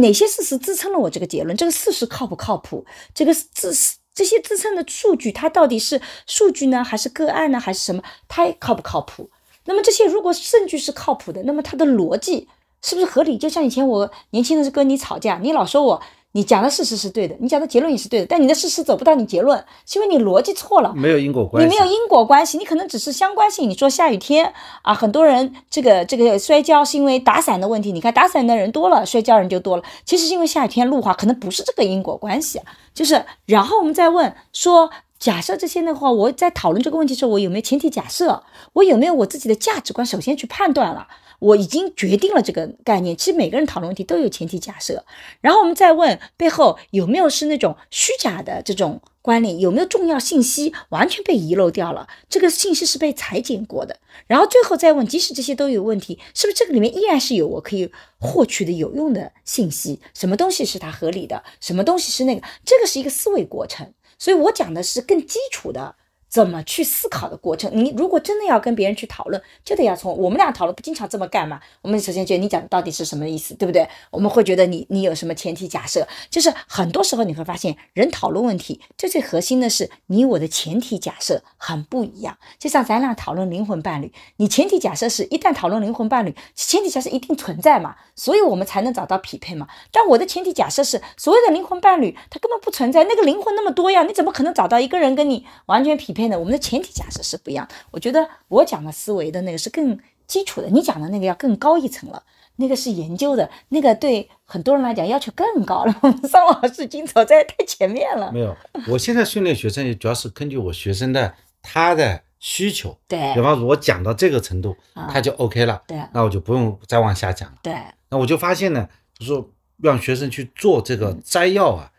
[0.00, 1.56] 哪些事实支撑了我这个结论？
[1.56, 2.84] 这个事实靠不靠谱？
[3.14, 3.72] 这个支
[4.12, 8.02] 这些支撑的数据，它到底是数据呢，还是个案呢，还是什么？
[8.26, 9.30] 它靠不靠谱？
[9.66, 12.48] 那么这些如果证据是靠谱的，那么它的逻辑
[12.82, 13.36] 是不是合理？
[13.36, 16.00] 就像以前我年轻的时候跟你吵架，你老说我
[16.32, 20.92] 你讲的事实是对的，你讲的结论也是对的，但你的事实走不到你结论，是因为你逻辑错了。
[20.94, 21.66] 没有因果关系。
[21.66, 23.68] 你没有因果关系，你可能只是相关性。
[23.68, 27.92] 你说下雨天啊，很多人这个这个摔跤是因为打伞的问题。
[27.92, 29.82] 你看打伞的人多了，摔跤人就多了。
[30.04, 32.64] 其实是因为下雨天路滑，可能不是这个因果关系啊。
[32.94, 38.44] 就是，然后我们再问说，假设这些的话，我在讨论这个问题的时候，我有没有前提假设？
[38.74, 40.06] 我有没有我自己的价值观？
[40.06, 41.08] 首先去判断了。
[41.38, 43.16] 我已经决定了这个概念。
[43.16, 45.04] 其实每个人讨论问题都有前提假设，
[45.40, 53.98] 然后我们再问背后有没有是那种虚假的这种关联，有没有重要信息完全被遗漏掉了，这个信息是被裁剪过的。
[54.26, 60.00] 然后最后再问，即使这些都有问题，是不是这个里面依然是有我可以获取的有用的信息？
[60.14, 61.44] 什么东西是它合理的？
[61.60, 62.46] 什么东西是那个？
[62.64, 63.92] 这个是一个思维过程。
[64.18, 65.94] 所以我讲的是更基础的。
[66.28, 67.70] 怎么去思考的过程？
[67.74, 71.60] 你如果真的要跟别人去讨论，就得要从我们俩讨论，不经常这么干嘛？
[71.82, 73.88] 我们首先觉得你讲到底是什么意思，对不对？
[74.10, 76.06] 我们会觉得你你有什么前提假设？
[76.28, 82.36] 就是很多时候你会发现，人讨论问题最最核心的是你我的前提假设很不一样。
[82.58, 89.66] 就像咱俩讨论灵魂伴侣，你前提假设是一旦讨论灵魂伴侣，前提假设一定存在嘛，所以我们才能找到匹配嘛。
[89.90, 96.17] 但我的前提假设是所谓的灵魂伴侣，它根本不存在，那个灵魂那么多样，你怎么可能找到一个人跟你完全匹配？
[96.38, 102.22] 我们的前提假设是不一样，我觉得我讲的思维的那个是更基础的，你讲的那个要更高一层了，
[102.56, 105.94] 那个是研究的，那个对很多人来讲要求更高了。
[106.02, 108.32] 我们桑老师已经走在太前面了。
[108.32, 108.56] 没有，
[108.88, 117.56] 我现在训练学生也主要是根据我学生的他的需求，对比方说我讲到这个程度，啊他就 OK 了，对那我就不用再往下讲了。
[117.62, 117.74] 对，
[118.10, 121.90] 那我就发现呢，就是说让学生去做这个摘要啊，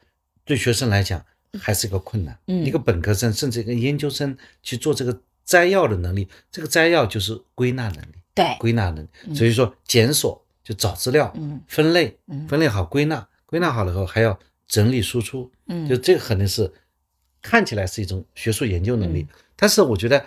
[0.46, 1.26] 对学生来讲
[1.60, 2.38] 还是一个困难。
[2.48, 9.34] 嗯一个本科生甚至一个研究生去做这个摘要的能力，这个摘要就是归纳能力，对，归纳能力。
[9.34, 16.72] 所以说检索就找资料，嗯分类嗯，分类好归纳，归纳好了以后还要整理输出，嗯就这个肯定是
[17.42, 20.26] 看起来是一种学术研究能力，嗯但是我觉得，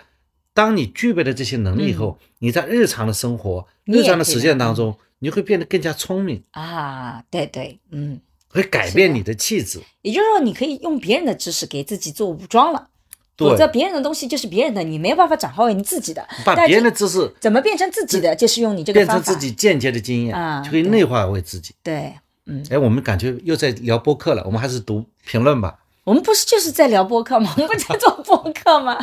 [0.53, 8.19] 当你具备了这些能力以后，你在日常的生活、日常的实践当中，你会变得更加聪明，啊，对对，嗯，
[8.53, 9.81] 会改变你的气质。
[10.03, 12.87] 也就是说，你可以用别人的知识给自己做武装了。
[13.35, 16.23] 对否则别人的东西就是别人的，你没有办法转化为你自己的。
[16.45, 19.07] 把别人的知识怎么变成自己的，就是用你这个变。
[19.07, 21.73] 成自己间接的经验，啊就可以内化为自己。
[21.81, 22.13] 对，
[22.45, 25.79] 嗯，哎，我们感觉又在聊播客了，我们还是读评论吧。
[26.03, 27.51] 我们不是就是在聊播客吗？
[27.55, 28.97] 我们不在做播客吗？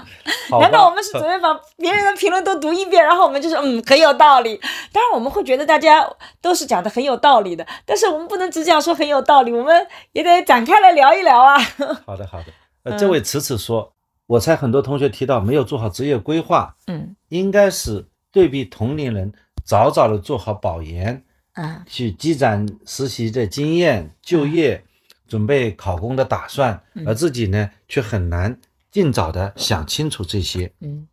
[0.61, 4.61] 难道我们是准备把别人的评论都读一遍，然后我们就说嗯很有道理？
[4.93, 6.07] 当然我们会觉得大家
[6.43, 11.59] 都是讲的很有道理的，但是我们不能只讲说很有道理，我们也得展开来聊一聊啊。
[12.05, 12.47] 好的，好的。
[12.85, 13.93] 嗯呃，这位迟迟说，
[14.27, 19.33] 我猜很多同学提到没有做好职业规划，嗯应该是对比同龄人
[19.65, 24.83] 早早的做好保研，啊去积攒实习的经验、就业、
[25.31, 31.07] 准备考公的打算，嗯而自己呢却很难尽早的想清楚这些，嗯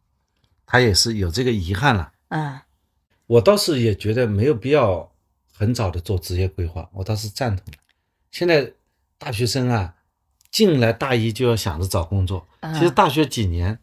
[0.66, 2.12] 他也是有这个遗憾了。
[2.30, 2.66] 啊
[3.28, 5.12] 我倒是也觉得没有必要
[5.54, 7.74] 很早的做职业规划，我倒是赞同的。
[8.32, 8.74] 现在
[9.20, 9.96] 大学生啊，
[10.50, 13.78] 进来大一就要想着找工作，啊其实大学几年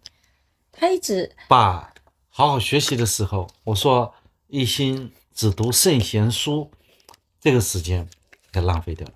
[0.73, 1.95] 他一直把
[2.29, 4.13] 好好学习的时候，我说
[4.49, 6.71] 一心只读圣贤书，
[7.41, 8.09] 这个时间
[8.51, 9.15] 给浪费掉了。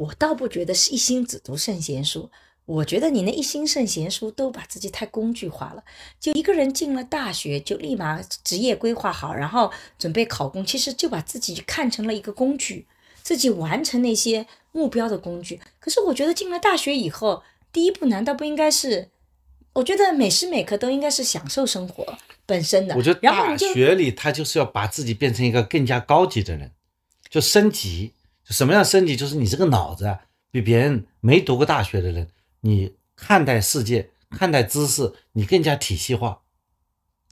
[0.00, 2.30] 我倒不觉得是一心只读圣贤书，
[2.64, 5.84] 我觉得你那一心圣贤书都把自己太工具化了。
[6.18, 12.86] 就一个人进了大学，就立马职业规划好，然后准备考公，其实就把自己看成了一个工具，
[13.22, 15.60] 自己完成那些目标的工具。
[15.78, 19.10] 可是我觉得进了大学以后，第一步难道不应该是？
[19.74, 22.96] 我觉得每时每刻都应该是享受生活本身的。
[22.96, 26.72] 我觉得大学里他就是要把自己变成一个更加高级的人，
[27.28, 28.14] 就升级。
[28.50, 29.14] 就什么样升级？
[29.14, 30.18] 就是你这个脑子啊，
[30.50, 32.26] 比别人没读过大学的人，
[32.62, 36.40] 你看待世界、看待知识，你更加体系化。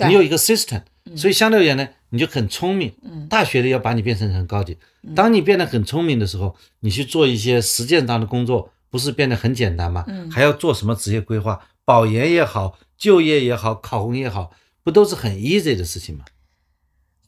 [0.07, 0.83] 你有一个 system，
[1.17, 2.95] 所以相对而言呢，你就很聪明。
[3.03, 4.79] 嗯大学的要把你变成很高级。
[5.17, 10.05] 当你变得很聪明的时候，你去做一些实践上的工作，不是变得很简单吗？
[10.07, 11.61] 嗯还要做什么职业规划？
[11.85, 14.53] 保研也好，就业也好，考公也好，
[14.85, 16.25] 不都是很 easy 的事情吗？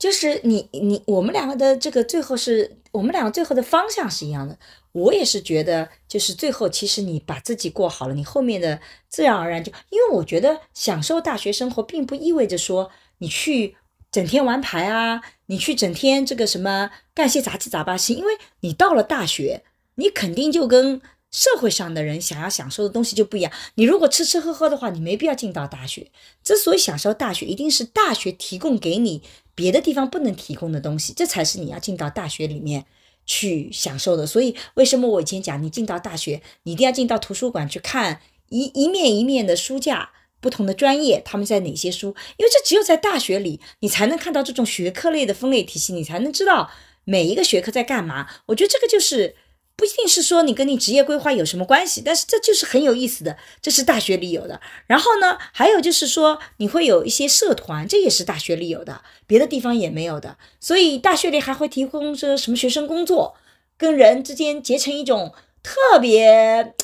[0.00, 4.58] 就是你你我们两个的这个最后是我们两个最后的方向是一样的。
[4.92, 13.76] 我也是觉得，就是最后其实你把自己过好了，你后面的自然而然就，因为我觉得享受大学生活，并不意味着说你去
[14.10, 19.62] 整天玩牌啊，你去整天这个什么干些杂七杂八事，因为你到了大学，
[19.94, 23.52] 你肯定就跟社会上的人想要享受的东西就不一样。
[23.74, 26.10] 你如果吃吃喝喝的话，你没必要进到大学。
[26.42, 29.22] 之所以享受大学，一定是大学提供给你
[29.54, 32.84] 别的地方不能提供的东西，这才是你要进到大学里面
[33.26, 34.26] 去享受的。
[34.26, 40.10] 所以，为什么我以前讲，你进到大学，你一定要进到图书馆去看一一面一面的书架。
[40.42, 42.16] 不同的专业，他们在哪些书？
[42.38, 46.70] 因为这只有在大学里，你才能看到这种学科类的分类体系，你才能知道
[47.04, 48.26] 每一个学科在干嘛。
[48.46, 49.36] 我觉得这个就是
[49.80, 54.60] 不一定是说你跟你职业规划有什么关系，但是这就是很有意思的，这是大学里有的。
[54.86, 60.36] 然后呢，还有就是说你会有一些社团，这也是大学里有的，别的地方也没有的。
[60.60, 63.34] 所以大学里还会提供这什么学生工作，
[63.78, 66.74] 跟人之间结成一种特别。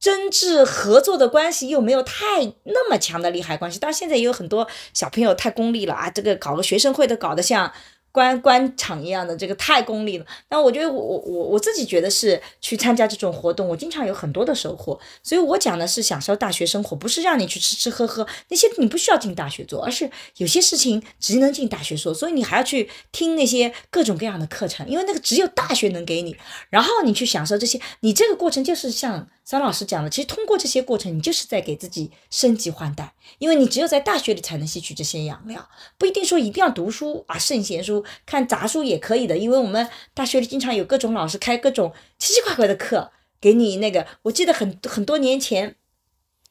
[0.00, 7.72] 真挚合作的关系又没有太那么强的利害关系，当然现在也有很多小朋友太功利了啊，这个搞个学生会都搞得像
[8.12, 10.26] 官官场一样的，这个太功利了。
[10.48, 15.00] 但我觉得我我我我自己觉得是去参加这种活动，我经常有很多的收获。
[15.22, 26.36] 所以我讲的是享受大学生活，不是让你去吃吃喝喝那些你不需要进大学做，而是有些事情只能进大学做，所以你还要去听那些各种各样的课程，因为那个只有大学能给你。
[26.68, 45.74] 然后你去享受这些，你这个过程就是像张老师讲的，其实通过这些过程，你就是在给自己升级换代，因为你只有在大学里才能吸取这些养料，不一定说一定要读书啊，圣贤书看杂书也可以的，因为我们大学里经常有各种老师开各种奇奇怪怪的课给你那个，我记得很很多年前，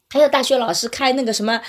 [0.10, 1.62] 还有大学老师开那个什么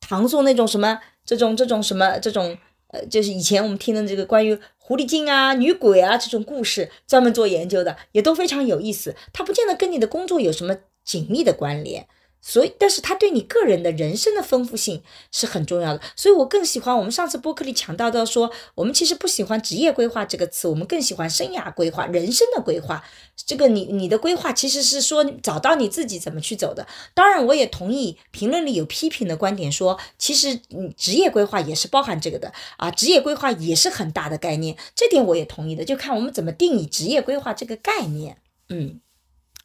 [0.00, 2.56] 唐宋那种什么这种这种什么这种。
[2.88, 9.16] 呃，就是以前我们听的这个关于狐狸精啊、女鬼啊这种故事，专门做研究的，也都非常有意思。
[9.32, 12.06] 它不见得跟你的工作有什么紧密的关联，
[12.46, 15.02] 所以，但是它对你个人的人生的丰富性
[15.32, 16.02] 是很重要的。
[16.14, 23.02] 所以我更喜欢我们上次播客里强调到说，我们其实不喜欢职业规划这个词，我们更喜欢生涯规划、人生的规划。
[23.34, 26.86] 这个你你的规划其实是说找到你自己怎么去走的。
[27.14, 38.36] 当然，我也同意评论里有批评的观点，说其实嗯职业规划也是包含这个的啊，职业规划也是很大的概念，这点我也同意的，就看我们怎么定义职业规划这个概念。
[38.68, 39.00] 嗯，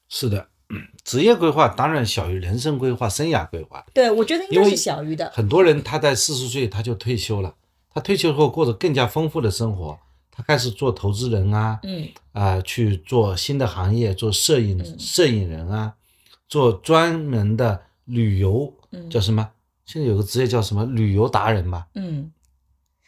[0.08, 0.48] 是的，
[1.04, 3.84] 职业规划当然小于人生规划、生涯规划。
[3.94, 5.30] 对，我觉得应该是小于的。
[5.34, 7.56] 很多人他在四十岁他就退休了，
[7.94, 9.98] 他退休后过着更加丰富的生活，
[10.32, 15.94] 他开始做投资人啊，嗯啊、去做新的行业，做摄影、摄影人啊，
[16.48, 19.50] 做专门的旅游，嗯叫什么？
[19.86, 20.86] 现在有个职业叫什么？
[20.86, 22.32] 旅游达人吧，嗯。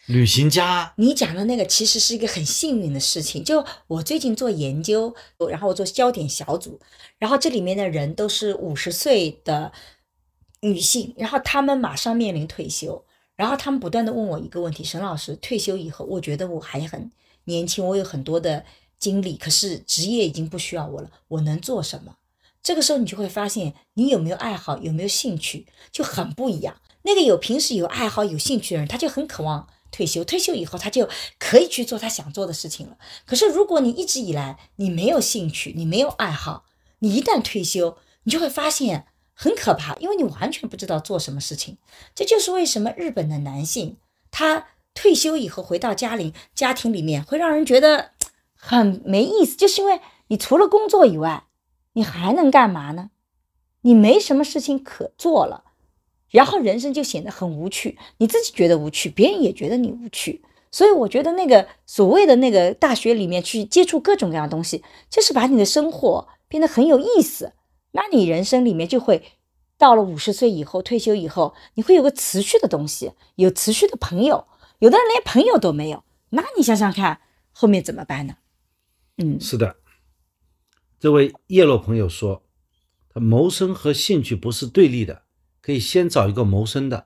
[0.07, 0.93] 旅行家。
[0.97, 3.43] 你讲的那个其实是一个很幸运的事情。
[3.43, 5.15] 就我最近做研究，
[5.49, 6.79] 然后我做焦点小组，
[7.17, 9.71] 然后这里面的人都是五十岁的
[10.61, 17.11] 女性，然后她们马上面临退休，然后他们不断的问我一个问题：沈老师，退休以后，我觉得我还很
[17.45, 18.65] 年轻，我有很多的
[18.99, 22.15] 经历，可是职业已经不需要我了，我能做什么？
[22.63, 26.79] 这个时候你就会发现，你有没有爱好，有没有兴趣，就很不一样。
[27.03, 30.23] 那个有平时有爱好、有兴趣的人，他就很渴望退休。
[30.23, 32.97] 退休以后，他就可以去做他想做的事情了。
[33.25, 36.65] 可是，如果你一直以来你没有兴趣，你没有爱好，
[36.99, 41.77] 你一旦退休，你就会发现很可怕，因为你完全不知道做什么事情。
[42.15, 43.97] 这就是为什么日本的男性
[44.31, 48.11] 他退休以后回到家里家庭里面，会让人觉得
[48.55, 51.45] 很没意思，就是因为你除了工作以外，
[51.93, 53.11] 你还能干嘛呢？
[53.81, 55.63] 你没什么事情可做了。
[56.31, 67.53] 然后人生就显得很无趣，你自己觉得无趣，别人也觉得你无趣，所以我觉得那个所谓的那个大学里面去接触各种各样的东西，就是把你的生活变得很有意思。
[67.91, 69.21] 那你人生里面就会
[69.77, 74.47] 到了五十岁以后退休以后，你会有个持续的东西，有持续的朋友。
[74.79, 77.21] 有的人连朋友都没有，那你想想看
[77.51, 78.35] 后面怎么办呢？
[79.17, 79.75] 嗯，是的，
[80.99, 82.43] 这位叶落朋友说，
[83.13, 85.23] 他谋生和兴趣不是对立的，
[85.61, 87.05] 可以先找一个谋生的，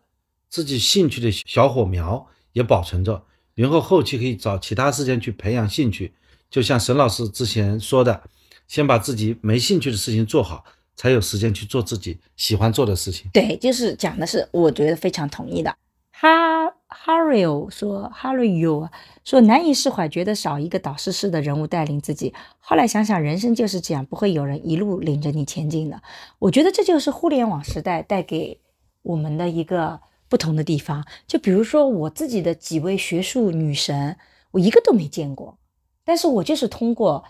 [0.49, 6.13] 自己兴趣的小火苗也保存着，然后后期可以找其他时间去培养兴趣。
[6.49, 8.23] 就像沈老师之前说的，
[8.67, 10.63] 先把自己没兴趣的事情做好，
[10.95, 13.29] 才有时间去做自己喜欢做的事情。
[13.33, 15.75] 对，就是讲的是，我觉得非常同意的。
[16.11, 18.87] 哈哈瑞欧说，哈瑞欧
[19.23, 22.33] 说难以释怀，觉得少一个导师式的人物带领自己。
[22.59, 26.01] 后来想想，人生就是这样，不会有人一路领着你前进的。
[26.39, 28.59] 我觉得这就是互联网时代带给
[29.03, 31.05] 我们的一个不同的地方。
[31.27, 34.17] 就比如说我自己的几位学术女神，
[34.51, 35.57] 我一个都没见过，
[36.03, 37.25] 但是我就是通过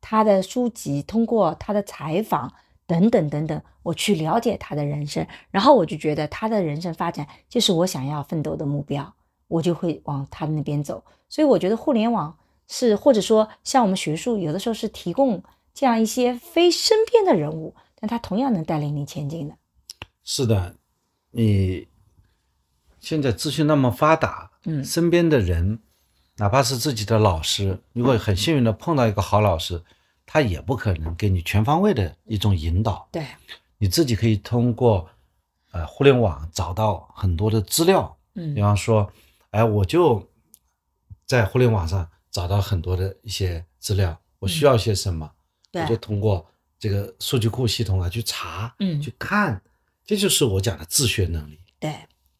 [0.00, 2.52] 她的书籍，通过她的采访。
[2.88, 9.14] 等等等等，我去了解他的人生，然后我就觉得他的人生发展就是我想要奋斗的目标，
[9.46, 11.04] 我就会往他那边走。
[11.28, 12.34] 所以我觉得互联网
[12.66, 15.42] 是，或者说像我们学术，有的时候是提供
[15.74, 19.54] 这样一些非身边的人物，但他同样能带领你前进的。
[20.24, 20.76] 是的，
[21.32, 21.88] 你
[22.98, 25.80] 现在资讯那么发达，嗯，身边的人，
[26.38, 29.84] 哪怕是自己的老师，如果很幸运的碰到一个好老师。
[30.30, 33.24] 他也不可能给你全方位的一种引导，对，
[33.78, 35.08] 你自己可以通过，
[35.70, 39.10] 呃，互联网找到很多的资料，嗯，比方说，
[39.52, 40.22] 哎，我就
[41.24, 45.30] 在互联网上找到很多的一些资料，我需要些什么，
[45.72, 46.46] 我就通过
[46.78, 49.62] 这个数据库系统啊去查，嗯，去看，
[50.04, 51.94] 这就是我讲的自学能力，对，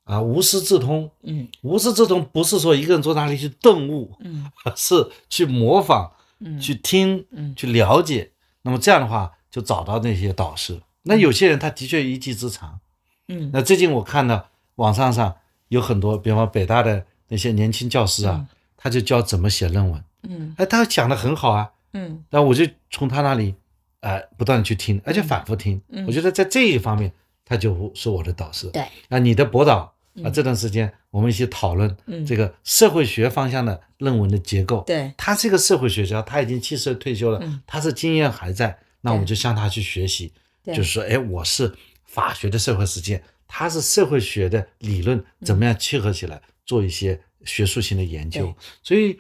[0.04, 6.12] 啊，无师自通，嗯，无师自通不是说一个人坐那里去顿悟，嗯， 是去模仿。
[6.40, 8.32] 嗯，去听，嗯，去了解，
[8.62, 10.80] 那么这样的话就找到那些导师。
[11.02, 12.80] 那有些人他的确一技之长，
[13.28, 15.36] 嗯，那最近我看到网上上
[15.68, 23.54] 有很多，比方北大的那些年轻教师啊，他就教怎么写论文，嗯，哎，他讲的很好啊，嗯，那我就从他那里，
[24.00, 27.12] 呃，不断的去听，而且反复听，我觉得在这一方面
[27.44, 28.68] 他就是我的导师。
[28.70, 29.94] 对，啊，你的博导
[30.24, 31.96] 啊，这段时间我们一起讨论
[32.26, 34.82] 这个社会学方向的论文的结构。
[34.86, 40.32] 对，他是一个社会学家，他已经七十岁退休了，他是经验还在，那我们就向他去学习。
[40.66, 41.72] 就是说，哎，我是
[42.04, 48.54] 法学的社会实践，他是社会学的理论，怎么样契合起来做一些学术性的研究？
[48.82, 49.18] 所以，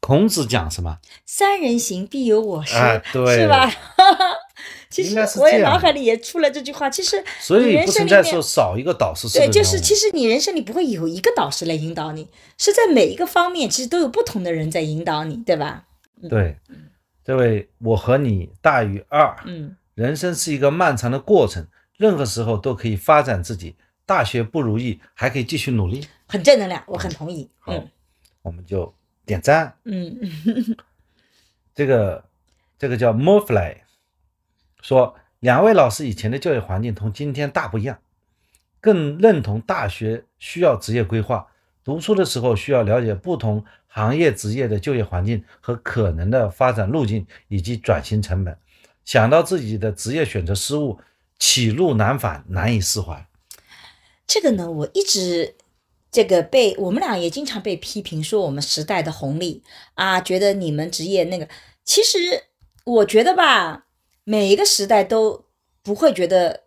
[0.00, 0.98] 孔子讲什么？
[1.24, 2.74] 三人行，必有我师，
[3.14, 3.70] 对，是吧？
[4.94, 6.88] 其实我也脑海里也出了这句话。
[6.88, 9.26] 其实，所以不存在说少一个导师。
[9.36, 15.86] 对，就是其实你人生里不会有一个导师来引导你，是在每一个方面其实都有不同的人在引导你，对吧？
[16.30, 16.56] 对，
[17.24, 19.36] 这位我和你大于二。
[19.46, 21.66] 嗯，人生是一个漫长的过程，
[21.96, 23.74] 任何时候都可以发展自己。
[24.06, 26.06] 大学不如意，还可以继续努力。
[26.28, 27.50] 很正能量，我很同意。
[27.58, 27.72] 好，
[28.42, 28.94] 我们就
[29.26, 29.74] 点赞。
[29.84, 30.16] 嗯，
[31.74, 32.22] 这个
[32.78, 33.78] 这个叫 Morfly。
[34.84, 37.98] 说两位老师以前的教育环境同今天大不一样，
[38.82, 41.46] 更认同大学需要职业规划。
[41.82, 48.58] 读书的时候需要了解不同行业职业的就业环境和可能的发展路径以及转型成本。
[49.06, 50.98] 想到自己的职业选择失误，
[51.38, 53.26] 起路难返，难以释怀。
[54.26, 55.54] 这个呢，我一直
[56.12, 59.62] 这个被我们俩也经常被批评说我们时代的红利
[59.94, 61.48] 啊，觉得你们职业那个，
[61.84, 62.18] 其实
[62.84, 63.83] 我觉得吧。
[64.24, 65.44] 每一个时代都
[65.82, 66.62] 不会觉得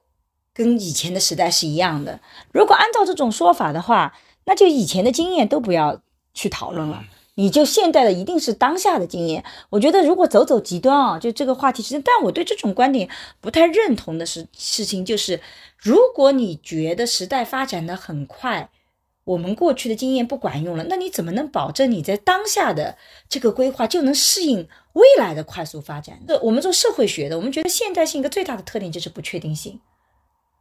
[0.54, 2.20] 跟以前的时代是一样的。
[2.52, 6.02] 如果按照这种说法的话，那就以前的经验都不要
[6.34, 7.04] 去讨论了，
[7.36, 9.44] 你就现代的一定是当下的经验。
[9.72, 13.10] 我觉得如果走走极端啊，就这个话题其实，但我对这种观点
[13.42, 15.42] 不太认同的事事情就是，
[15.78, 18.70] 如果你觉得时代发展的很快。
[19.28, 22.98] 我们过去的经验不管用了，那你怎么能保证你在当下的
[23.28, 26.20] 这个规划就能适应未来的快速发展？
[26.42, 29.80] 我们做社会学的，我们觉得现代性一个最大的特点就是不确定性。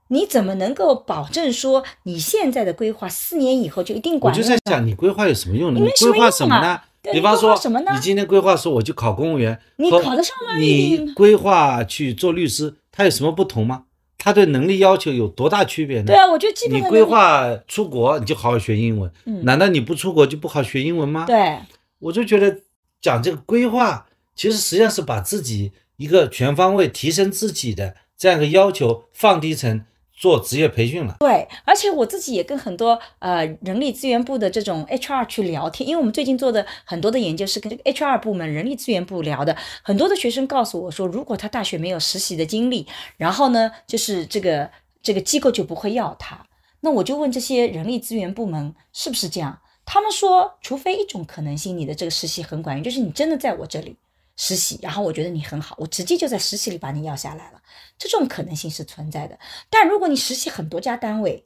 [0.09, 4.45] 你怎么能够保证说你现在的规划四年以后就一定管用？
[4.45, 5.81] 我就在想，你规划有什么用呢？
[5.81, 6.81] 你规划什么呢？
[7.03, 7.59] 比方说，
[7.93, 10.57] 你今天规划说我就考公务员，你考得上吗？
[10.59, 13.85] 你规划去做律师，它有什么不同吗？
[14.19, 16.07] 他对能力要求有多大区别呢？
[16.07, 19.11] 对啊，我觉得基本你规划出国，你就好好学英文。
[19.25, 21.25] 嗯，难道你不出国就不好学英文吗？
[21.27, 21.59] 对，
[22.01, 22.61] 我就觉得
[23.01, 24.07] 讲这个规划，
[24.37, 31.17] 其实实际上是把自己一个全方位提升自己的这样一个要求放低成做职业培训了。
[31.19, 39.57] 对，而且我自己也跟很多呃人力资源部的这种 HR 去聊天，因为我们最近做的很多的研究是跟 HR 部门、人力资源部聊的。
[39.83, 44.71] 很多的学生告诉我说，如果他大学没有实习的经历，然后呢，就是这个
[45.03, 46.47] 这个机构就不会要他。
[46.81, 49.61] 那我就问这些人力资源部门是不是这样？
[49.85, 53.97] 他们说，除非一种可能性，你的这个实习很管用，就是你真的在我这里
[54.37, 57.61] 实习，然后我觉得你很好，我直接就在实习里把你要下来了，
[57.99, 59.39] 这种可能性是存在的。
[59.71, 61.45] 但如果你实习很多家单位，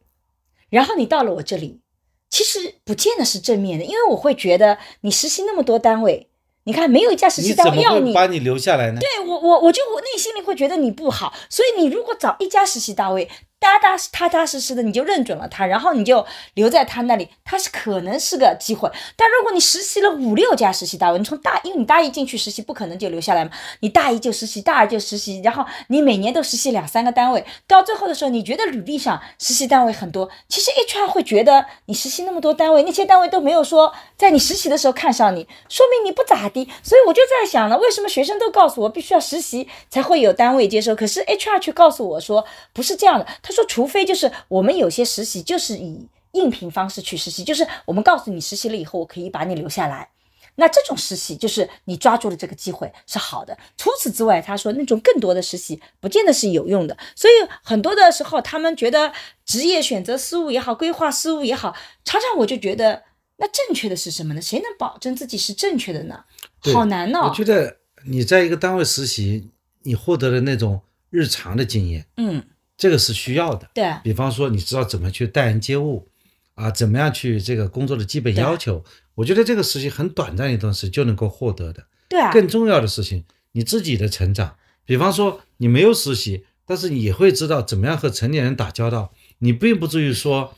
[0.69, 1.81] 然后你到了我这里，
[2.29, 6.29] 其实不见得是正面的，因为我会觉得你实习那么多单位，
[6.65, 8.11] 你看没有一家实习单位要你。
[8.11, 9.01] 会把你留下来呢？
[9.01, 13.29] 对我，我我就我内心里会觉得你不好，所以你如果找一家实习单位，
[13.61, 18.91] 踏踏踏踏实实的，你就认准了他，然后你就留在他那里，他是可能是个机会。
[19.17, 23.51] 但如果你实习了五六家实习单位，你从大，因为你大一进去实习，不可能就留下来嘛，
[23.81, 36.69] 你大一就实习，大二就实习，然后你每年都实习两三个单位，到最后的时候，你觉得履历上实习单位很多，其实 HR 会觉得你实习那么多单位，那些单位都没有说在你实习的时候看上你，说明你不咋地。
[36.83, 43.27] 所以我就在想了，为什么学生都告诉我必须要实习才会有单位接收，可是 HR 却告诉我说不是这样的。
[43.51, 50.09] 他说，除非就是我们有些实习就是以应聘方式去实习，就是我们告诉你实习了以后，我可以把你留下来。
[50.55, 53.57] 那这种实习就是你抓住了这个机会是好的。
[53.77, 56.97] 除此之外，他说那种更多的实习不见得是有用的。
[57.17, 57.33] 所以
[57.63, 59.13] 很多的时候，他们觉得
[59.45, 61.75] 职业选择失误也好，规划失误也好，
[62.05, 63.03] 常常我就觉得
[63.39, 64.41] 那正确的是什么呢？
[64.41, 66.25] 谁能保证自己是正确的呢？
[66.73, 67.29] 好难哦。
[67.29, 69.51] 我觉得你在一个单位实习，
[69.83, 72.45] 你获得了那种日常的经验，嗯，
[72.81, 73.69] 这个是需要的。
[73.75, 76.09] 对，比方说，你知道怎么去待人接物，
[76.55, 78.83] 啊，怎么样去这个工作的基本要求，
[79.15, 81.85] 我觉得这个实习很短暂一段时间就能够获得的。
[82.09, 84.57] 对啊，更重要的事情，你自己的成长。
[84.87, 89.13] 比方说，你没有实习，但是你也会知道怎么样和成年人打交道。
[89.41, 90.57] 你并不至于说，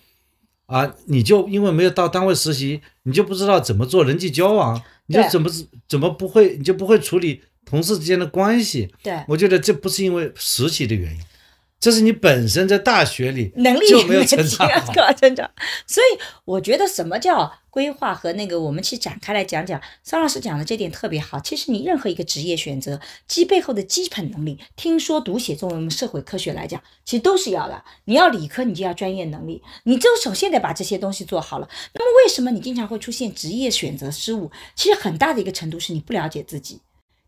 [0.67, 5.51] 啊，你就因为没有到单位实习，你就不知道怎么做人际交往，你就怎么
[5.89, 8.95] 怎么不会，你就不会处理同事之间的关系。
[9.03, 11.21] 对我觉得这不是因为实习的原因，
[11.83, 14.93] 这是你本身在大学里能力就没有也成长好。
[14.93, 15.51] 高 成长。
[15.85, 19.81] 所以我觉得什么叫规划和那个，我们去展开来讲讲。
[20.05, 21.41] 桑老师讲的这点特别好。
[21.41, 27.83] 其实你任何一个职业选择，基背后的基本能力，听说读写作为，我们社会科学来讲，其实都是要的。
[28.05, 31.69] 你要理科，你就要专业能力，你就首先得把这些东西做好了。
[31.95, 34.53] 那么为什么你经常会出现职业选择失误？
[34.77, 36.79] 其实很大的一个程度是你不了解自己。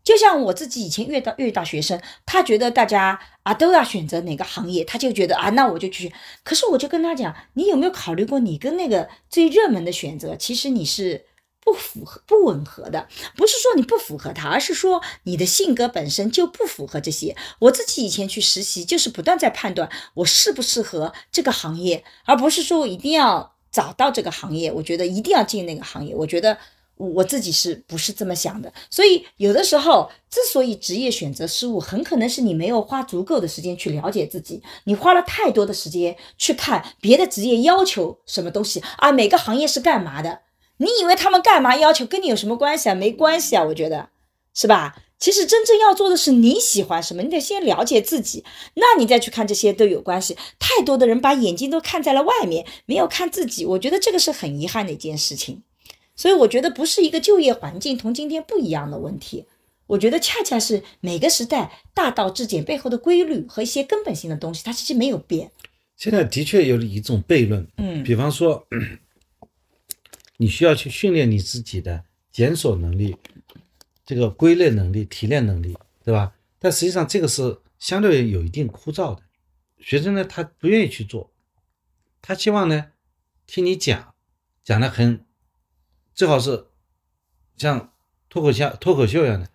[0.05, 6.13] 就像我自己以前遇到遇到学生，他觉得大家啊都要选择哪个行业，他就觉得啊那我就去。
[6.43, 11.25] 可是我就跟他讲，你有没有考虑过，你跟那个最热门的选择，其实你是
[11.59, 13.07] 不符合、不吻合的。
[13.35, 17.35] 不是说你不符合他，而是说你的性格本身就不符合这些。
[17.57, 26.13] 我自己以前去实习，就是不断在判断我适不适合这个行业，而不是说我一定要找到这个行业，我觉得一定要进那个行业。
[26.13, 26.59] 我觉得。
[26.97, 28.71] 我自己是不是这么想的？
[28.89, 40.41] 所以有的时候，之所以职业选择失误，很可能是你没有花足够的时间去了解自己，你花了太多的时间去看别的职业要求什么东西啊，每个行业是干嘛的？
[40.77, 42.95] 你以为他们干嘛要求跟你有什么关系啊？
[42.95, 44.09] 没关系啊，我觉得
[44.53, 44.95] 是吧？
[45.17, 48.43] 其实真正要做的是你喜欢什么，你得先了解自己，
[48.73, 50.37] 那你再去看这些都有关系。
[50.59, 55.63] 太多的人把眼睛都看在了外面，没有看自己，我觉得这个是很遗憾的一件事情。
[56.15, 59.45] 所以我觉得不是一个就业环境同今天不一样的问题，
[59.87, 65.51] 我觉得恰恰是每个时代大道至简背后的规律和一些根本性的东西，它其实没有变。
[65.97, 68.67] 现在的确有一种悖论，嗯比方说，
[70.37, 73.15] 你需要去训练你自己的检索能力、
[74.05, 76.33] 这个归类能力、提炼能力，对吧？
[76.59, 79.21] 但实际上这个是相对有一定枯燥的，
[79.79, 81.31] 学生呢他不愿意去做，
[82.21, 82.91] 他希望呢
[83.47, 84.13] 听你讲，
[84.63, 85.24] 讲的很，
[86.15, 86.65] 最好是
[87.57, 87.91] 像
[88.29, 89.47] 脱口秀脱口秀一样的，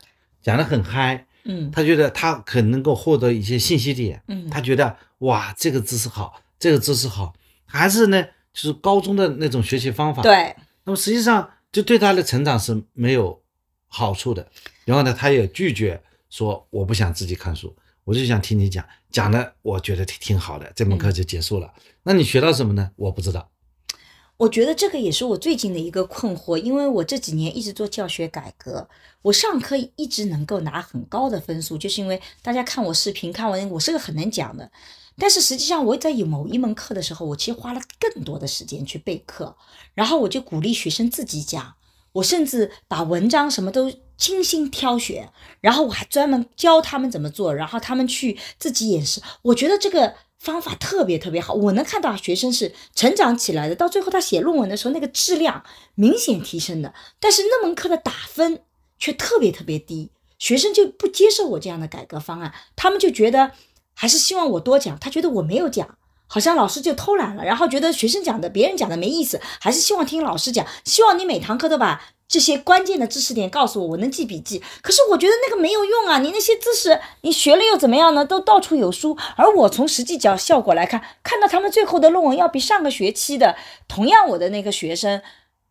[0.43, 7.35] 讲的很嗨，嗯他觉得他可能够获得一些信息点，嗯他觉得哇，这个知识好，这个知识好，
[7.65, 10.55] 还是呢，就是高中的那种学习方法。，对，
[10.85, 13.43] 那么实际上就对他的成长是没有
[13.87, 14.51] 好处的。
[14.85, 21.73] 然后呢，他也拒绝说我不想自己看书，我就想听你讲，讲的我觉得挺挺好的，这门课就结束了。
[22.03, 22.91] 那你学到什么呢？
[22.97, 23.51] 我不知道。
[24.41, 28.89] 我觉得这个也是我最近的一个困惑，因为我这几年一直做教学改革，
[29.21, 34.71] 我上课一直能够拿很高的分数，就是因为大家看我视频，看我我是个很能讲的。
[35.19, 39.55] 但是实际上我在有某一门课的时候，我其实花了更多的时间去备课，
[39.93, 41.75] 然后我就鼓励学生自己讲，
[42.13, 45.31] 我甚至把文章什么都精心挑选，
[45.61, 49.21] 然后我还专门教他们怎么做，然后他们去自己演示。
[49.43, 55.63] 我觉得这个方法特别特别好，我能看到学生是成长起来的，到最后他写论文的时候，那个质量
[55.95, 56.95] 明显提升的。
[57.21, 58.63] 但是那门课的打分
[58.99, 63.53] 却特别特别低，学生就不接受我这样的改革方案，他们就觉得
[63.95, 65.99] 还是希望我多讲，他觉得我没有讲，
[66.31, 72.01] 好像老师就偷懒了，然后觉得学生讲的、别人讲的没意思，还是希望听老师讲，希望你每堂课都把。
[72.31, 74.63] 这些关键的知识点告诉我，我能记笔记。
[74.83, 76.21] 可是我觉得那个没有用啊！
[76.21, 78.25] 你那些知识你学了又怎么样呢？
[78.25, 83.57] 都到处有书，而我从实际教效果来看，看到他们最后的论文要比上个学期的
[83.89, 85.21] 同样我的那个学生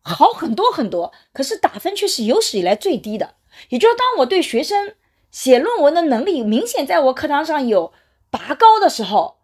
[0.02, 1.10] 好很多很多。
[1.32, 3.36] 可是打分却是有史以来最低的。
[3.70, 4.92] 也就是当我对学生
[5.30, 7.94] 写论文的能力明显在我课堂上有
[8.30, 9.38] 拔高的时候，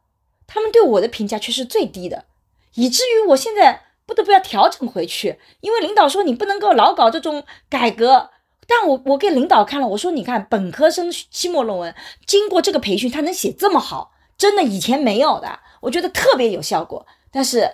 [0.47, 2.25] 他们对我的评价却是最低的，
[2.75, 3.83] 以至于我现在。
[4.07, 8.31] 不得不要调整回去，因为领导说你不能够老搞这种改革。
[8.65, 11.93] 但我我给领导看了，我说你看本科生期末论文
[12.25, 17.05] 经过这个培训，他能写这么好，真的以前没有的，我觉得特别有效果。
[17.33, 17.69] 但是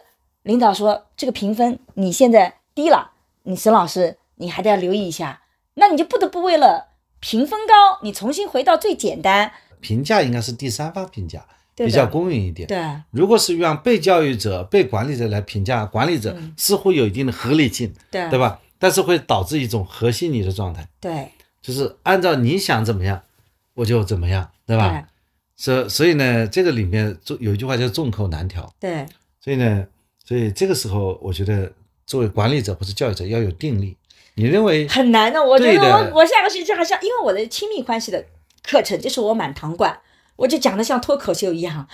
[0.44, 3.10] 领导说这个评分你现在低了，
[3.42, 5.42] 你沈老师你还得要留意一下，
[5.74, 9.52] 那你就不得不为了评分高，你重新回到最简单。
[9.82, 11.46] 评价应该是第三方评价。
[11.76, 12.68] 比较公允一点。
[12.68, 12.78] 对，
[13.10, 18.60] 如果是让被教育者、被管理者来评价管理者，似乎有一定的合理性，对对吧？
[18.78, 20.86] 但是会导致一种核心你的状态。
[21.00, 21.28] 对，
[21.60, 23.22] 就是按照你想怎么样，
[23.74, 25.08] 我就怎么样，对吧？
[25.56, 28.68] 所所以呢，这个里面有有一句话叫众口难调。
[28.80, 29.06] 对，
[29.40, 29.86] 所以呢，
[30.24, 31.72] 所以这个时候，我觉得
[32.04, 33.96] 作为管理者或者教育者要有定力。
[34.34, 35.40] 你认为很难的？
[35.40, 38.24] 我觉得我我下个星期还是要，因为我的亲密关系的
[38.62, 39.96] 课程就是我满堂灌。
[40.42, 41.86] 我就讲的像脱口秀一样，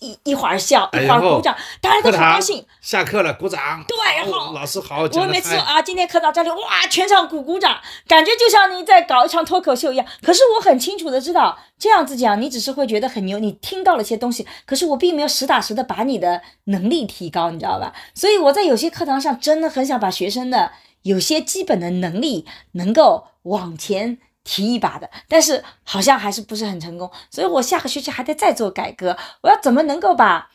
[0.00, 2.64] 一一会儿笑，一会儿鼓掌，大家都很高兴。
[2.80, 3.84] 下课了，鼓掌。
[3.88, 5.02] 对，好，老师好。
[5.02, 7.76] 我每次啊，今天课到这里，哇，全场鼓鼓掌，
[8.06, 10.06] 感觉就像你在搞一场脱口秀一样。
[10.22, 17.92] 可是我很清楚的知道，这样子讲，你只是会觉得很牛，你听到了些东西，可是我并没有实打实的把你的能力提高，你知道吧？
[18.14, 20.70] 所以我在有些课堂上真的很想把学生的
[21.02, 24.18] 有些基本的能力能够往前。
[24.50, 29.14] 提一把的，但是好像还是不是很成功，所以我下个学期还得再做改革。
[29.42, 30.50] 我要怎么能够把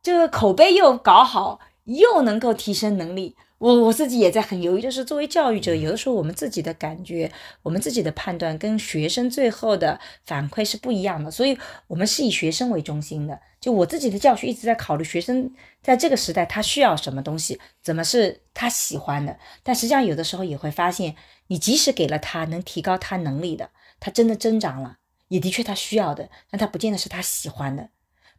[0.00, 3.34] 这个口碑又搞好，又能够提升能力？
[3.58, 4.80] 我我自己也在很犹豫。
[4.80, 7.28] 就是作为教育者，有的时候我们自己的感觉、
[7.64, 11.58] 我们自己的判断跟学生最后的反馈是不一样的，所以
[11.88, 13.36] 我们是以学生为中心的。
[13.60, 15.52] 就我自己的教学一直在考虑学生
[15.82, 19.36] 在这个时代他需要什么东西，怎么是他喜欢的。
[19.64, 21.16] 但实际上有的时候也会发现。
[21.48, 23.70] 你即使给了他能提高他能力的，
[24.00, 27.90] 他真的增长了，也的确他需要的，但他不见得是他喜欢的。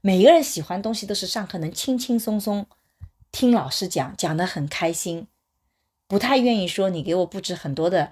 [0.01, 2.65] 每个人喜欢东西都是上课能轻轻松松
[3.31, 5.27] 听老师讲，讲得很开心，
[6.07, 8.11] 不太愿意说你给我布置很多的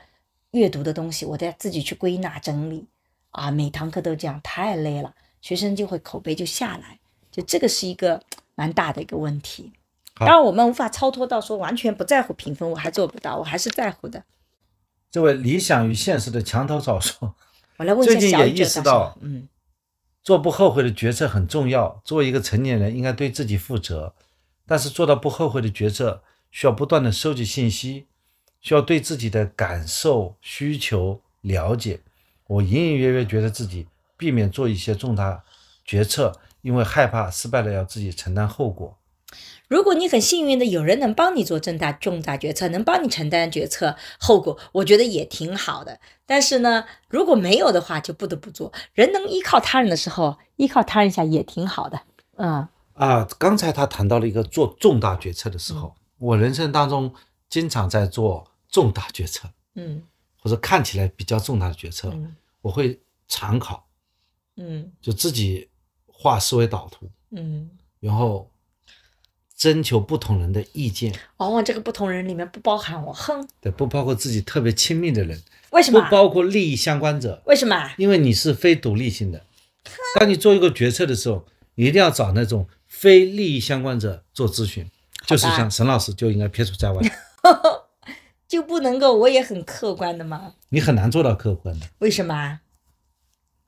[0.51, 2.87] 阅读的东西，我得自己去归纳整理
[3.29, 3.49] 啊。
[3.49, 6.99] 每堂课都这样太累了，学生就会口碑就下来，
[7.31, 8.21] 就这个是一个
[8.55, 9.71] 蛮大的一个问题。
[10.15, 14.23] 当然我们无法超脱到说完全不在乎评分，我还做不到，我还是在乎的。
[15.10, 17.34] 这位理想与现实的墙头草说
[17.78, 19.47] ：“我来问最近也意识到，嗯，
[20.24, 22.01] 做不后悔的决策很重要。
[22.03, 24.14] 作为一个成年人，应该对自己负责。
[24.66, 28.08] 但是做到不后悔的决策，需要不断的收集信息，
[28.60, 32.01] 需要对自己的感受、需求了解。
[32.47, 33.88] 我隐隐约约觉得自己
[34.18, 35.43] 避免做一些重大
[35.86, 38.97] 决策，因为害怕失败了要自己承担后果。”
[39.68, 45.99] 如果你很幸运的有人能帮你做重大重大决策，能帮你承担决策后果，我觉得也挺好的。
[46.26, 48.72] 但是呢，如果没有的话，就不得不做。
[48.93, 52.01] 人能依靠他人的时候，依靠他人一下也挺好的。
[52.38, 57.13] 嗯啊，刚才他谈到了一个做重大决策的时候，我人生当中
[57.49, 60.01] 经常在做重大决策，嗯，
[60.41, 62.13] 或者看起来比较重大的决策，
[62.61, 63.86] 我会常考，
[64.55, 65.70] 嗯，就自己
[66.05, 68.49] 画思维导图，嗯，然后。
[69.58, 75.41] 征求不同人的意见，往往这个不同人里面不包含我，哼，对，不包括自己特别亲密的人，
[75.72, 75.99] 为什么？
[75.99, 77.91] 不包括利益相关者，为什么？
[77.97, 79.41] 因为你是非独立性的。
[80.20, 81.43] 当你做一个决策的时候，
[81.74, 84.88] 你一定要找那种非利益相关者做咨询，
[85.26, 87.01] 就是像沈老师就应该撇除在外，
[88.47, 90.53] 就不能够我也很客观的吗？
[90.70, 92.60] 你很难做到客观的，为什么？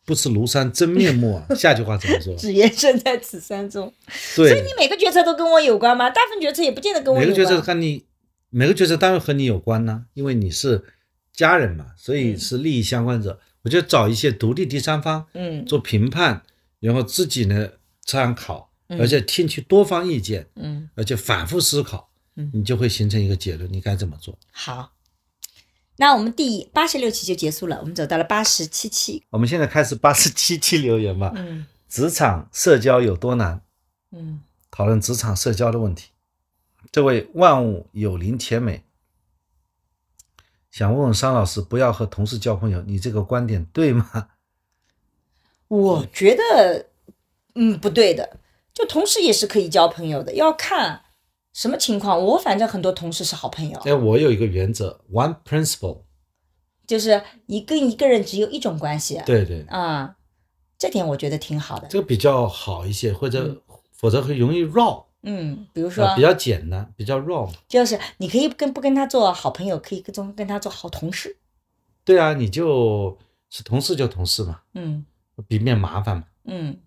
[0.09, 1.45] 不识庐山真面目啊！
[1.53, 2.35] 下句话怎么说？
[2.35, 3.93] 只缘身在此山中。
[4.35, 6.09] 对，所以你每个决策都跟我有关吗？
[6.09, 7.27] 大部分决策也不见得跟我有关。
[7.27, 8.05] 每个决策看你，
[8.49, 10.83] 每个决策当然和你有关呢，因为你是
[11.31, 13.39] 家人嘛，所以是利益相关者。
[13.61, 16.41] 我就找一些独立第三方，嗯，做评判，
[16.79, 17.69] 然后自己呢
[18.03, 24.35] 参考，而且听取多方意见，嗯，而且反复思考，嗯，你就会形成一个结论，你该怎么做？
[24.51, 24.91] 好。
[25.99, 29.21] 那我们第八十六期就结束了，我们走到了八十七期。
[29.31, 31.33] 我们现在开始八十七期留言吧。
[31.35, 33.61] 嗯，职场社交有多难？
[34.11, 34.39] 嗯，
[34.71, 36.11] 讨论职场社交的问题。
[36.89, 38.83] 这位万物有灵甜美，
[40.71, 44.29] 想问问商老师，不要和同事交朋友，你这个观点对吗？
[45.67, 46.85] 我觉得，
[47.55, 48.37] 嗯，不对的。
[48.73, 51.01] 就同事也是可以交朋友的，要看
[51.59, 52.17] 什么情况。
[52.23, 56.03] 我反正很多同事是好朋友，哎，我有一个原则，one principle，
[56.87, 59.21] 就是你跟一个人只有一种关系。
[59.25, 60.15] 对对，啊，
[60.77, 61.89] 这点我觉得挺好的。
[61.89, 65.05] 这个比较好一些，或者否则会容易绕。
[65.23, 67.51] 嗯，比如说、啊，比较简单，比较绕嘛。
[67.67, 71.35] 就是你可以跟不跟他做好朋友，可以跟中跟他做好同事。
[72.05, 73.17] 对啊，你就
[73.49, 75.05] 是同事就同事嘛，嗯
[75.45, 76.23] 避免麻烦嘛。
[76.45, 76.79] 嗯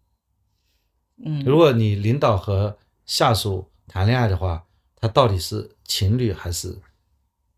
[1.23, 4.65] 嗯，如果你领导和下属谈恋爱的话，
[4.97, 6.75] 他到底是情侣还是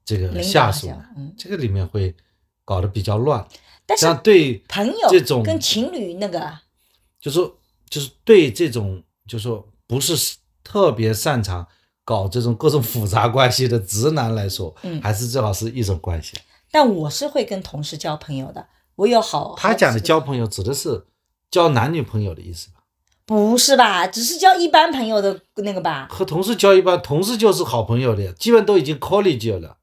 [0.05, 0.89] 这个下属？
[1.17, 2.13] 嗯，这个里面会
[2.65, 3.47] 搞得比较乱。
[3.87, 6.59] 但是对朋友这种跟情侣那个，
[7.21, 7.57] 就是说
[7.89, 11.65] 就是对这种就是说不是特别擅长
[12.05, 16.37] 搞这种各种复杂关系的直男来说，嗯还是最好是一种关系。
[16.73, 18.67] 但我是会跟同事交朋友的。
[18.97, 21.07] 我有好，他讲的交朋友指的是
[21.49, 22.74] 交男女朋友的意思吧？
[23.27, 24.07] 不是吧？
[24.07, 26.07] 只是交一般朋友的那个吧？
[26.11, 29.79] 和同事交一般，同事就是好朋友的呀，基本都已经 college 了。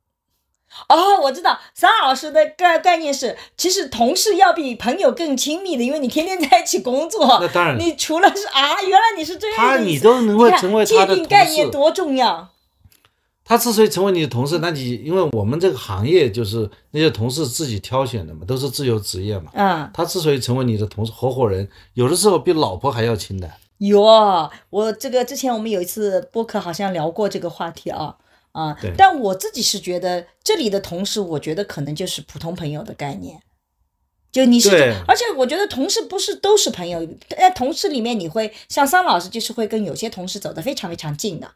[0.87, 7.39] 哦，我知道，桑老师的概概念是，其实同事要比朋友更亲密的，因为你天天在一起工作。
[7.41, 12.49] 那当然你除了是啊，原来你是这样他的意思你都能够成为他的界定概念多重要。
[13.51, 19.51] 他之所以成为你的同事，那你因为我们这个行业就是那些同事自己挑选的嘛，都是自由职业嘛。
[19.53, 23.51] 嗯，他之所以成为你的同事合伙人，有的时候比老婆还要亲的。
[23.79, 24.01] 有，
[24.69, 28.15] 我这个之前我们有一次播客好像聊过这个话题啊
[28.53, 33.41] 啊对，但我自己是觉得这里的同事，我觉得可能就是普通朋友的概念。
[34.31, 41.51] 就你是，而且我觉得同事不是都是朋友，在同事里面你会像桑老师，就是会跟有些同事走得非常非常近的，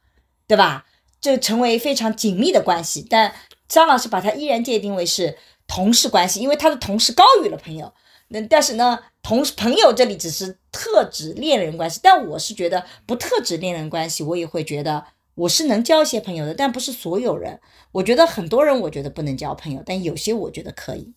[0.46, 0.84] 对吧？
[1.26, 3.06] 就成为非常紧密的关系。
[3.10, 3.34] 但
[3.68, 7.94] 张老师把他依然界定为是同事关系，因为他的同事高于了朋友。
[8.28, 15.06] 那但是呢，同朋友这里只是特指恋人关系，但我是觉得不特指恋人关系，我也会觉得
[15.36, 17.60] 我是能交一些朋友的，但不是所有人。
[17.92, 21.14] 我觉得很多人我觉得不能交朋友，但有些我觉得可以。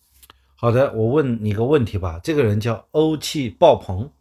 [0.55, 2.19] 好的，我问你个问题吧。
[2.23, 4.11] 这个人叫欧气爆棚，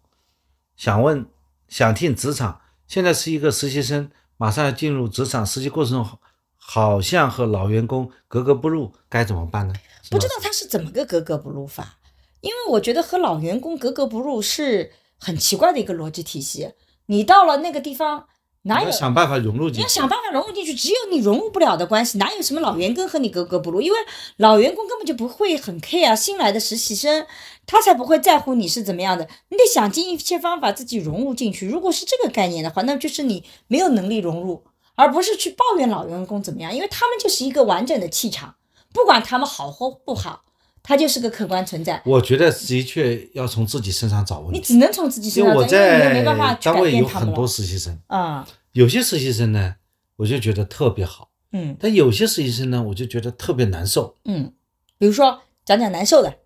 [0.77, 1.27] 想问，
[1.69, 6.19] 想听职场，现在是一个实习生，马上要进入职场，实习过程中好
[6.57, 9.75] 好像和老员工格格不入，该怎么办呢？
[10.11, 11.99] 不知道他是怎么个格格不入法，
[12.41, 16.73] 因为我觉得和老员工格格不入是很奇怪的一个逻辑体系。
[17.07, 18.29] 你到了那个地方，
[18.63, 20.09] 哪有你要想办法融入进去你要想。
[20.09, 23.81] 办法融入进去，只有你融入不了的关系，哪有什么老员工和你格格不入？
[23.81, 23.99] 因为
[24.37, 27.27] 老员工根本就不会很 care 新来的实习生，
[27.67, 29.29] 他才不会在乎你是怎么样的。
[29.49, 31.67] 你得想尽一切方法自己融入进去。
[31.67, 34.65] 如果是这个概念的话，那就是你没有能力融入，
[34.97, 38.57] 而不是去抱怨老员工怎么样，因为他们就是一个完整的气场，
[38.93, 40.43] 不管他们好或不好，
[40.89, 42.01] 他就是个客观存在。
[42.07, 47.47] 我觉得的确要从自己身上找问题，你只能从自己身上找，因为你也在没办法单位有很多。
[47.47, 49.75] 实习生，啊，有些实习生呢，
[50.17, 51.77] 我就觉得特别好，嗯。
[51.79, 54.17] 但有些实习生呢，我就觉得特别难受。
[54.25, 54.55] 嗯，
[54.97, 56.39] 比如说讲讲难受的，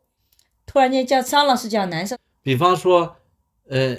[0.66, 3.14] 突然间叫张老师讲难受，比方说，
[3.68, 3.96] 呃，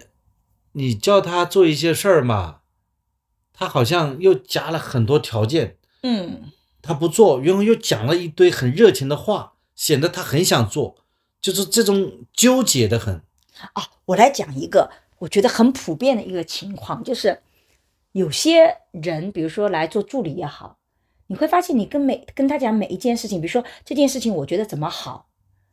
[0.73, 2.57] 你叫他做一些事儿嘛，
[3.53, 6.51] 他好像又加了很多条件，嗯。
[6.81, 10.95] 他不做，然后又讲了一堆很热情的话，显得他很想做，
[11.41, 13.21] 就是这种纠结的很。
[13.73, 17.41] 啊，我来讲一个我觉得很普遍的一个情况，就是
[18.11, 20.77] 有些人，比如说来做助理也好，
[21.27, 25.29] 你会发现你跟每跟他讲每一件事情，比如说这件事情我觉得怎么好，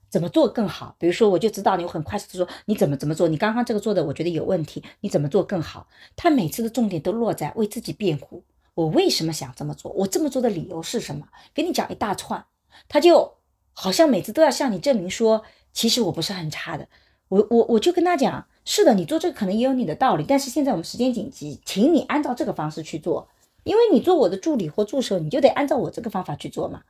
[0.08, 5.88] 怎么做更好，比如说我就知道你很快速的说你怎么怎么做，你刚刚这个做的我觉得有问题，你怎么做更好？
[6.16, 8.44] 他每次的重点都落在为自己辩护，
[8.74, 12.44] 我为什么想这么做，我这么做的理由是什么，给你讲一大串，
[12.88, 13.38] 他就
[13.80, 16.86] 好像每次都要向你证明说，其实我不是很差的。
[17.28, 23.26] 我我我就跟他讲，是的，你做这个可能也有你的道理，但是现在我们时间紧急，请你按照这个方式去做，
[23.62, 26.82] 因为你做我的助理或助手，你就得按照我这个方法去做嘛。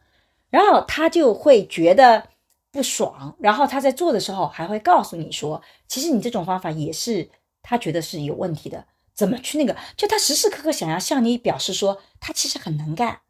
[0.51, 2.27] 然后他就会觉得
[2.73, 7.31] 不爽，然后他在做的时候还会告诉你说，其实你这种方法也是
[7.63, 8.85] 他觉得是有问题的，
[9.15, 9.77] 怎么去那个？
[9.97, 13.21] 就他时时刻刻想要向你表示说他其实很能干。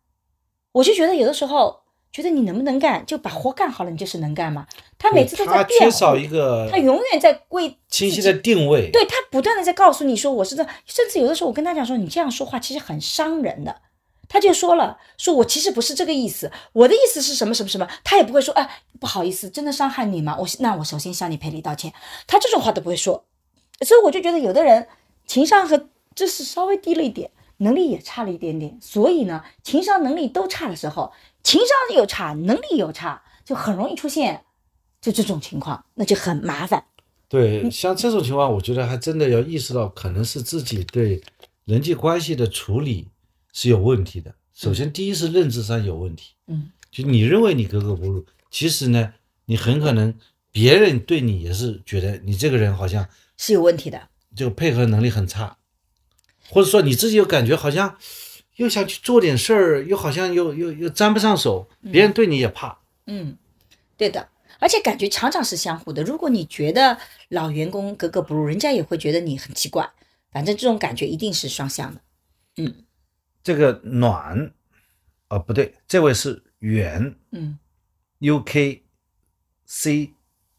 [0.73, 1.80] 我就觉得有的时候
[2.13, 4.67] 觉得你能不能干，就把活干好了，你就是能干嘛。
[4.99, 8.91] 他每次都在他缺少一个他永远在为清晰的定位。
[8.91, 13.81] 对他不断的在告诉你说我是这，甚至有的时候我跟他讲说你这样说话其实很伤人的，
[14.29, 20.37] 他就说了，说我其实不是这个意思，我的意思是什么什么什么，他也不会说哎不好意思，真的伤害你吗？
[20.39, 21.93] 我那我首先向你赔礼道歉，
[22.27, 23.25] 他这种话都不会说，
[23.87, 24.89] 所以我就觉得有的人
[25.27, 27.31] 情商和知识稍微低了一点，
[27.61, 34.45] 能力也差了一点点，所以呢，情商能力都差的时候，情商又差，能力又差，就很容易出现
[35.01, 36.85] 就这种情况，那就很麻烦。
[37.29, 41.23] 对，像这种情况，我觉得还真的要意识到，可能是自己对
[41.65, 43.09] 人际关系的处理
[43.53, 44.35] 是有问题的。
[44.55, 49.13] 首先，第一是认知上有问题，嗯，就你认为你格格不入，其实呢，
[49.45, 50.15] 你很可能
[50.51, 53.07] 别人对你也是觉得你这个人好像
[53.37, 54.09] 是有问题的。
[54.35, 55.57] 这个配合能力很差，
[56.51, 57.97] 或者说你自己又感觉好像
[58.57, 62.79] 又想去做点事儿，又好像又又又沾不上手，别人对你也怕。
[63.07, 63.37] 嗯，
[63.97, 64.29] 对的，
[64.59, 66.03] 而且感觉常常是相互的。
[66.03, 66.99] 如果你觉得
[67.29, 69.91] 老员工格格不入，人家也会觉得你很奇怪。
[70.31, 72.01] 反正这种感觉一定是双向的。
[72.59, 72.85] 嗯
[73.43, 74.53] 这个暖，
[75.29, 77.59] 哦不对，这位是远嗯
[78.21, 78.81] UK
[79.65, 80.13] C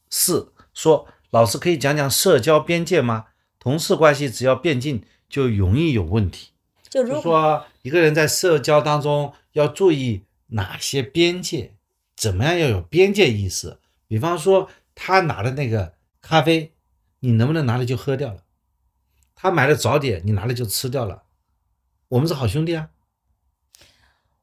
[0.09, 3.27] 四说，老师可以讲讲社交边界吗？
[3.59, 6.51] 同事关系只要变近就容易有问题。
[6.87, 11.73] 就就如果说一个人在社交当中要注意哪些边界，
[12.15, 13.79] 怎么样要有边界意识。
[14.07, 16.73] 比方说，他拿的那个咖啡，
[17.21, 18.43] 你能不能拿了就喝掉了？
[19.33, 21.23] 他买的早点，你拿了就吃掉了。
[22.09, 22.89] 我们是好兄弟啊。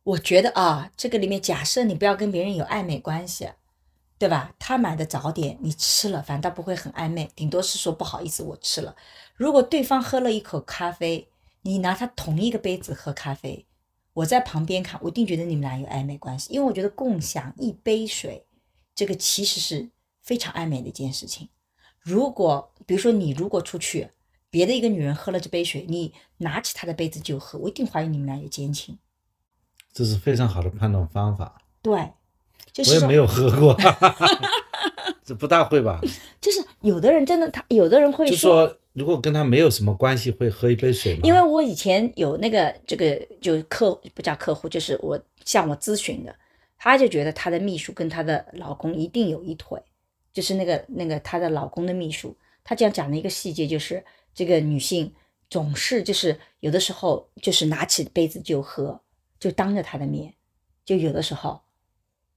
[0.03, 3.51] 我觉得啊，这个里面假设你不要跟别人有暧昧关系，
[4.19, 4.53] 对吧？
[4.59, 8.97] 他买的早点你吃了，反倒不会很暧昧，顶多是说不好意思，我吃了。
[9.37, 11.29] 如果对方喝了一口咖啡，
[11.63, 13.67] 你拿他同一个杯子喝咖啡，
[14.13, 18.45] 我在旁边看，我一定觉得你们俩有暧昧关系，因为我觉得共享一杯水，
[18.95, 19.91] 这个其实是
[20.23, 21.49] 非常暧昧的一件事情。
[22.01, 24.11] 如果比如说你如果出去，
[24.51, 28.99] 别的一个女人喝了这杯水，你拿起她的杯子就喝，我一定怀疑你们俩有奸情。
[29.93, 31.61] 这是非常好的判断方法。
[31.83, 32.13] 对，
[32.79, 33.77] 就是我也没有喝过，
[35.25, 36.01] 这不大会吧？
[36.41, 41.23] 就是有的人真的他，有的人会就说如果跟他没有什么关系，会喝一杯水吗？
[41.25, 46.33] 因为我以前有那个这个就客不叫客户，就是我向我咨询的，
[46.79, 49.83] 他就觉得他的秘书跟他的老公一定有一腿，
[50.33, 55.13] 就是那个那个她的老公的秘书，他这样讲的一个细节就是这个女性
[55.51, 59.01] 总是就是有的时候就是拿起杯子就喝，
[59.41, 60.33] 就当着他的面，
[60.85, 61.61] 就有的时候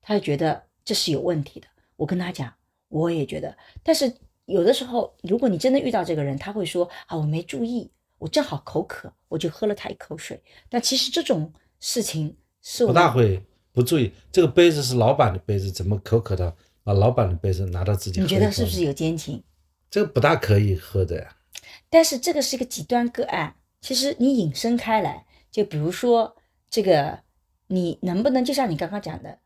[0.01, 1.67] 他就觉得这是有问题的。
[1.95, 2.51] 我跟他讲，
[2.89, 4.11] 我也觉得，但是
[4.45, 10.41] 有的时候，如果你真的遇到这个人，他会说啊，我没注意，我正好口渴，我就喝了他一口水。
[10.67, 18.27] 但其实这种事情是不大会不注意，这个杯子是老板的杯子，怎么口渴的把老板的杯子拿到自己你？
[18.27, 19.43] 觉得是不是有奸情？
[19.89, 21.37] 这个不大可以喝的呀？
[21.89, 26.35] 但是这个是一个极端个案，其实你引申开来，就比如说
[26.69, 27.19] 这个，
[27.67, 29.39] 你能不能就像你刚刚讲的，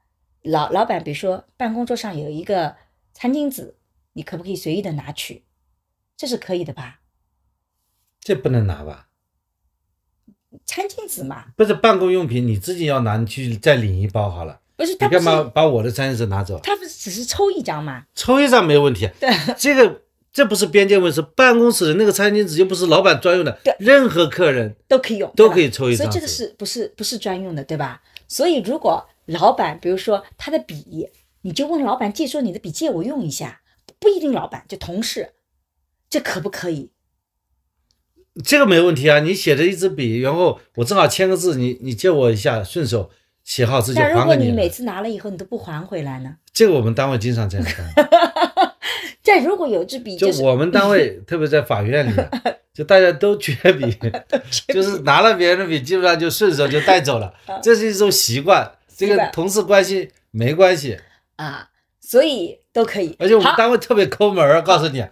[0.45, 2.75] 老老板，比如说办公桌上有一个
[3.13, 3.75] 餐巾纸，
[4.13, 5.43] 你可不可以随意的拿取？
[6.15, 7.01] 这是可以的吧？
[8.21, 9.07] 这不能拿吧？
[10.65, 14.61] 餐巾纸嘛，不是办公用品，你自己要拿，你去再领一包好了。
[14.77, 16.59] 不是他干嘛把我的餐巾纸拿走？
[16.63, 18.05] 他不是只是抽一张吗？
[18.15, 19.09] 抽一张没有问题。
[19.19, 28.01] 对，这个这不是边界问题，是办公室的那个餐巾纸又不是老板专用的对，任何客人都可以用，都可以抽一张所以这个是不是不是专用的，对吧？
[28.27, 31.09] 所以如果老板，比如说他的笔，
[31.41, 33.61] 你就问老板借说你的笔借我用一下，
[33.99, 35.33] 不一定老板，就同事，
[36.09, 36.91] 这可不可以？
[38.43, 39.19] 这个没问题啊。
[39.19, 43.09] 你写着一支笔，然后我正好签个字，你你借我一下，顺手
[43.43, 44.35] 写好字就但如还给了。
[44.37, 46.35] 果你每次拿了以后你都不还回来呢？
[46.51, 48.05] 这个我们单位经常这样干。
[49.23, 52.13] 再如果有支笔，就是我们单位，特别在法院里，
[52.73, 53.97] 就大家 都缺笔，
[54.67, 58.71] 就是拿了别人的笔，基本上就顺手就带走了，这是一种习惯。
[58.95, 60.97] 这个同事关系没关系，
[61.35, 61.69] 啊，
[61.99, 63.15] 所以都可以。
[63.19, 65.05] 而且我们单位特别抠门儿，告诉你，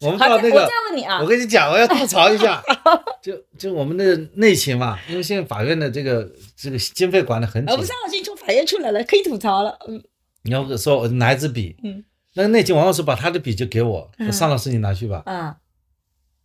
[0.00, 1.20] 我们好，到那个我再，问你啊。
[1.20, 2.62] 我，跟你讲，我要吐槽一下，
[3.22, 7.72] 就就我们的内勤嘛，因为现在法院的这个这个经费管的很紧。
[7.72, 9.78] 我，们张老师从法院出来了，可以吐槽了。
[9.88, 10.02] 嗯，
[10.42, 15.56] 你要说我拿一支笔，嗯，那个内勤王老师把他的笔就给我，说嗯尚老师你拿去吧，啊，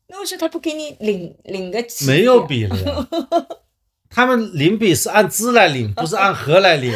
[0.08, 3.08] 那为什么他不给你领领个起没有笔了呀。
[4.10, 6.94] 他们领笔是按支来领， 不是按盒来领。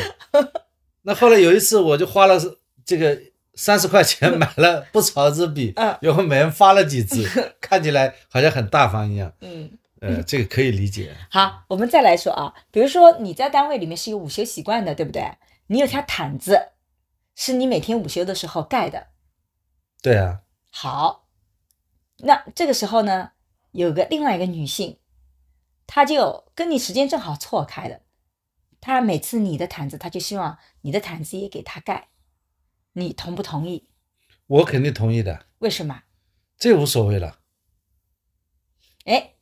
[1.03, 2.37] 那后来有一次，我就花了
[2.85, 3.19] 这个
[3.55, 7.27] 三十块钱买了不少支笔嗯，然后每人发了几支，
[7.59, 9.33] 看起来好像很大方一样。
[9.41, 9.69] 嗯，
[10.01, 11.15] 呃，这个可以理解。
[11.31, 15.23] 好，我们再来说啊，比如说你在单位里面是有午休习惯的，对不对？
[15.67, 16.69] 你有条毯子，
[17.35, 19.07] 是你每天午休的时候盖的。
[20.01, 20.41] 对啊，
[20.71, 21.27] 好，
[22.19, 23.31] 那这个时候呢，
[23.71, 24.97] 有个另外一个女性，
[25.87, 28.01] 她就跟你时间正好错开的，
[28.81, 32.09] 他每次你的毯子，他就希望你的毯子也给他盖，
[32.91, 33.87] 你同不同意？
[34.45, 36.03] 我肯定同意的，为什么？
[36.57, 37.39] 这无所谓了。
[39.05, 39.35] 哎，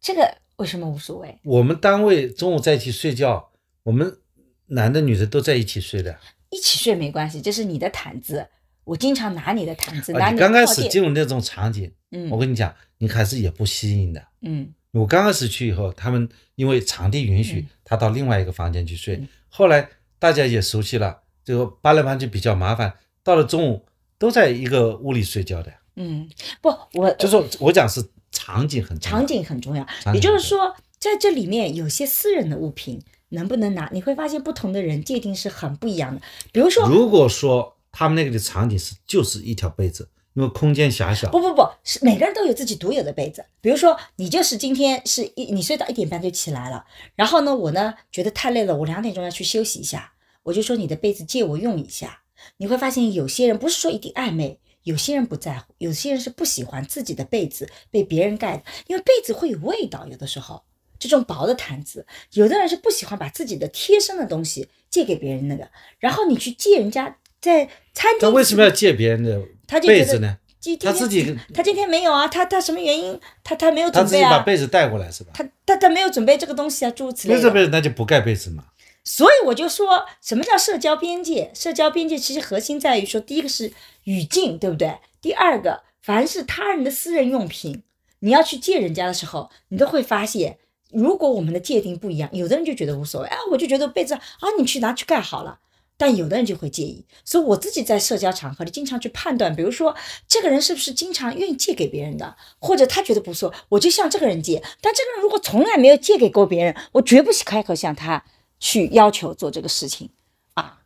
[0.00, 1.38] 这个为什么无所谓？
[1.44, 3.52] 我们单位中午在一起睡觉，
[3.84, 4.18] 我们
[4.66, 6.18] 男的女的都在一起睡的。
[6.50, 8.48] 一起睡没关系，这是你的毯子，
[8.82, 14.26] 我经常拿你的毯子，拿啊，你你刚开始进入那种场景，嗯我跟你讲，你还是也不吸引的。
[14.40, 19.28] 嗯我刚开始去以后，他们因为场地允许嗯，他到另外一个房间去睡嗯。
[19.48, 19.88] 后来
[20.18, 23.84] 大家也熟悉了，这个搬来搬去比较麻烦，到了中午
[24.18, 25.72] 都在一个屋里睡觉的。
[25.96, 26.28] 嗯，
[26.60, 36.20] 不，我就说我讲是场景很场景很重要，也就是说，在这里面有些私人的物品能不能拿，你会发现不同的人界定是很不一样的。
[36.52, 43.44] 比如说，如果说他们那个的场景是就是一条被子，因为空间狭小不，不不是每个人都有自己独有的被子。
[43.60, 50.12] 比如说，你就是今天是一你睡到一点半就起来了，然后呢，我呢觉得太累了，我两点钟要去休息一下，
[50.42, 52.20] 我就说你的被子借我用一下。
[52.58, 60.62] 你会发现有些人不是说一定暧昧，有些人不在乎，有些人是不喜欢自己的被子被别人盖的，因为被子会有味道，有的时候。
[60.96, 65.68] 这种薄的毯子，有的人是不喜欢把自己的贴身的东西借给别人那个，
[65.98, 70.36] 然后你去借人家在餐厅，那为什么要借别人的他就觉得被子呢？
[70.60, 73.20] 今他自己 他今天没有啊，他他什么原因？
[73.42, 75.32] 他他没有他自己准备啊，把被子带过来是吧？
[75.34, 77.40] 他他他没有准备这个东西啊，诸如此类的。
[77.40, 78.64] 没这被子那就不盖被子嘛。
[79.04, 81.50] 所以我就说什么叫社交边界？
[81.54, 83.70] 社交边界其实核心在于说，第一个是
[84.04, 84.96] 语境，对不对？
[85.20, 87.82] 第二个，凡是他人的私人用品，
[88.20, 90.56] 你要去借人家的时候，你都会发现，
[90.90, 94.20] 如果我们的界定不一样，有的人就觉得无所谓，啊，我就觉得被子啊，
[94.58, 95.58] 你去拿去盖好了。
[95.96, 99.94] 但有的人就会介意，所以我自己在社交场合里经常去判断，比如说
[100.26, 104.62] 这个人是不是经常愿意借给别人的，或者他觉得不错，我就向这个人借。
[104.80, 108.24] 但这个人如果从来没有借给过别人，我绝不开口向他
[108.58, 110.10] 去要求做这个事情
[110.54, 110.80] 啊。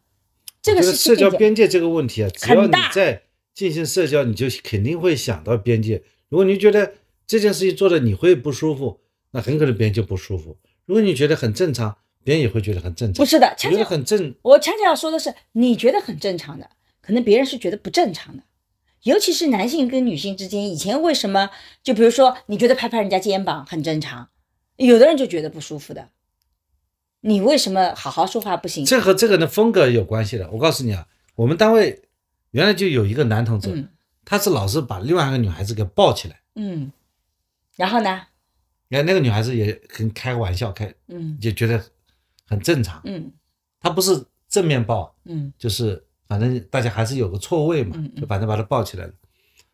[0.60, 3.22] 这个是社交边界这个问题啊，只要你在
[3.54, 6.02] 进行社交，你就肯定会想到边界。
[6.28, 6.94] 如果你觉得
[7.26, 9.00] 这件事情做的你会不舒服，
[9.30, 10.58] 那很可能别人就不舒服。
[10.84, 13.22] 如果你觉得很正常，别人也会觉得很正常。
[13.22, 18.42] 不是的，我觉得恰恰很正，我恰恰要说的是，你觉得很正常的，可能别人是觉得不正常的。
[19.02, 21.50] 尤其是男性跟女性之间，以前为什么
[21.82, 24.28] 就比如说，你觉得拍拍人家肩膀很正常，
[24.76, 26.08] 有的人就觉得不舒服的。
[27.20, 28.84] 你为什么好好说话不行？
[28.84, 30.50] 这和这个的风格有关系的。
[30.50, 31.06] 我告诉你啊，
[31.36, 32.02] 我们单位
[32.50, 33.88] 原来就有一个男同志，嗯
[34.24, 36.92] 他是老是把另外一个女孩子给抱起来，嗯，
[37.76, 38.26] 然后呢？
[38.88, 41.82] 你看那个女孩子也很开玩笑，开嗯就觉得
[42.48, 43.00] 很正常。
[43.04, 43.30] 嗯
[43.80, 49.12] 他不是正面抱，嗯就是反正大家还是有个错位嘛就反正把他抱起来了。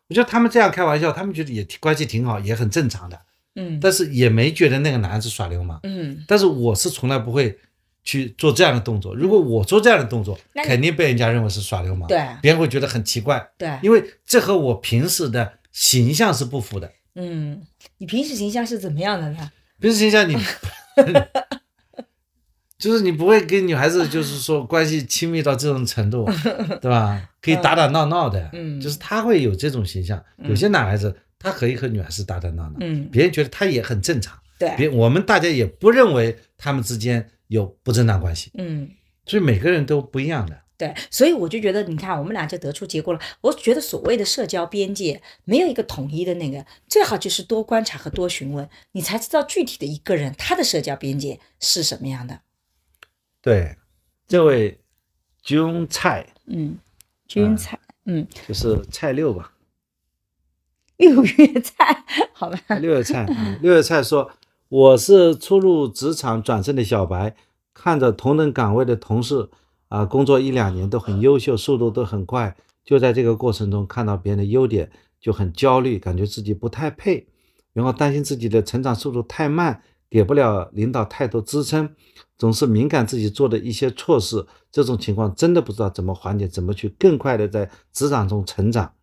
[0.07, 3.19] 我觉得他们这样开玩笑，他们觉得也挺关系挺好，也很正常的，
[3.55, 5.79] 嗯但是也没觉得那个男子耍流氓。
[5.81, 7.57] 嗯，但是我是从来不会
[8.03, 9.15] 去做这样的动作。
[9.15, 16.91] 如果我做这样的动作肯定被人家认为是耍流氓，对别人会觉得很奇怪，对，因为这和我平时的形象是不符的。
[17.15, 17.65] 嗯，
[17.97, 19.51] 你平时形象是怎么样的呢？
[19.79, 20.35] 平时形象你，
[22.77, 26.25] 就是你不会跟女孩子就是说关系亲密到这种程度，
[26.81, 27.29] 对吧？
[27.41, 30.23] 可以打打闹闹的，嗯就是他会有这种形象。
[30.43, 38.89] 有些男孩子他可以和女孩子打打闹闹，嗯，别人觉得他也很正常，对，别我们大家也不认为他们之间有不正当关系，嗯。
[39.27, 40.55] 所以每个人都不一样的。
[40.77, 43.19] 对，所以我就觉得，你看，我们俩就得出结果了。
[43.41, 52.41] 我觉得所谓的社交边界没有一个统一的那个，最好就是多观察和多询问，你才知道具体的一个人他的社交边界是什么样的。
[53.45, 53.77] 对，
[54.25, 54.79] 这位
[55.43, 56.79] 君菜嗯，
[57.27, 59.51] 君菜，嗯，就是菜六吧，
[60.97, 64.31] 六月菜， 好吧，六月菜，嗯六月菜说
[64.67, 67.35] ：“我是初入职场转正的小白，
[67.71, 69.47] 看着同等岗位的同事
[69.89, 74.89] 啊、工作一两年都很优秀，速度都很快，就在这个过程中看到别人的优点，
[75.21, 77.27] 就很焦虑，感觉自己不太配，
[77.73, 81.89] 然后担心自己的成长速度太慢，给不了领导太多支撑，
[82.37, 88.93] 总是敏感自己做的一些错事，这种情况真的不知道怎么缓解，怎么去更快的在职场中成长，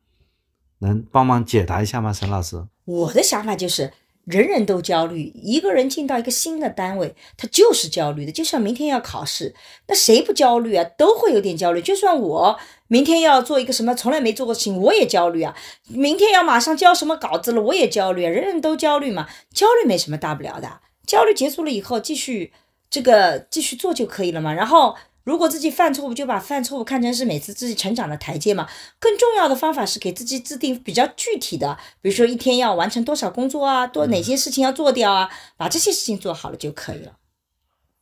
[0.78, 2.62] 能帮忙解答一下吗，沈老师？
[2.84, 3.92] 我的想法就是，
[4.24, 5.32] 人人都焦虑。
[5.34, 8.32] 一个人进到一个新的单位，他就是焦虑的。
[8.32, 9.54] 就像明天要考试，
[9.88, 10.84] 那谁不焦虑啊？
[10.96, 11.82] 都会有点焦虑。
[11.82, 15.54] 就算我明天要做一个什么从来没做过事情，我也焦虑啊。
[15.88, 18.30] 明天要马上交什么稿子了，我也焦虑啊。
[18.30, 20.80] 人人都焦虑嘛，焦虑没什么大不了的。
[21.06, 22.52] 焦虑结束了以后，继续
[22.90, 24.52] 这个继续做就可以了嘛。
[24.52, 24.96] 然后。
[25.24, 28.68] 如果自己犯错误，就把犯错误看成是每次自己成长的台阶嘛。
[28.98, 37.18] 更重要的方法是给自己制定比较具体的，比如说一天要完成多少工作啊，多哪些事情要做掉啊，把这些事情做好了就可以了。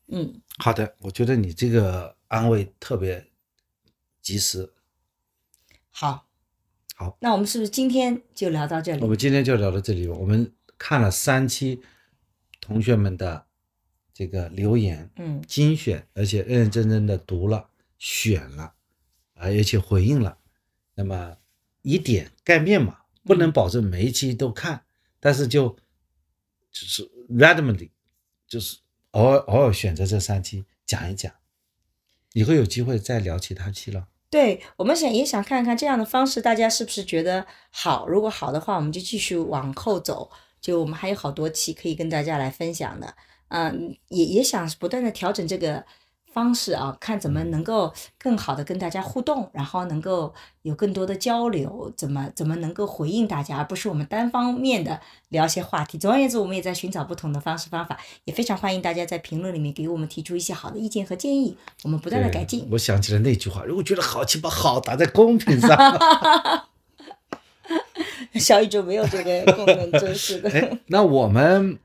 [0.08, 3.26] 嗯，好的，我觉得你这个安慰特别
[4.22, 4.72] 及时。
[5.90, 6.24] 好，
[6.96, 9.02] 好，那我们是不是今天就聊到这里？
[9.02, 11.82] 我们今天就聊到这里，我们看了三期
[12.70, 13.46] 同学们的
[14.14, 17.68] 这个留言，嗯精选，而且认认真真的读了、
[17.98, 18.62] 选了，
[19.34, 20.38] 啊而且回应了。
[20.94, 21.36] 那么
[21.82, 24.84] 以点盖面嘛，不能保证每一期都看，
[25.18, 25.70] 但是就
[26.70, 27.90] 就是 randomly，
[28.46, 28.78] 就是
[29.10, 31.32] 偶尔偶尔选择这三期讲一讲，
[32.34, 34.06] 以后有机会再聊其他期了。
[34.30, 38.06] 对我们想也想看看这样的方式，大家是不是觉得好？
[38.06, 40.30] 如果好的话，我们就继续往后走。
[40.60, 43.14] 就我们还有好多期可以跟大家来分享的，
[43.48, 45.84] 嗯，也也想不断的调整这个
[46.32, 50.32] 方式啊，看怎么能够更好的跟大家互动，然后能够
[50.62, 55.00] 有更多的交流，怎么怎么能够回应大家，而不是我们单方面的
[55.30, 55.98] 聊些话题。
[55.98, 62.68] 总而言之，我们也在寻找不同的方式方法，也非常欢迎大家在评论里面给我们提出一些好的意见和建议，我们不断的改进。
[62.70, 65.76] 我想起了那句话：如果觉得好，请把好打在公屏上。
[68.40, 70.50] 小宇宙没有这个功能， 真是的。
[70.50, 71.78] 哎，那我们，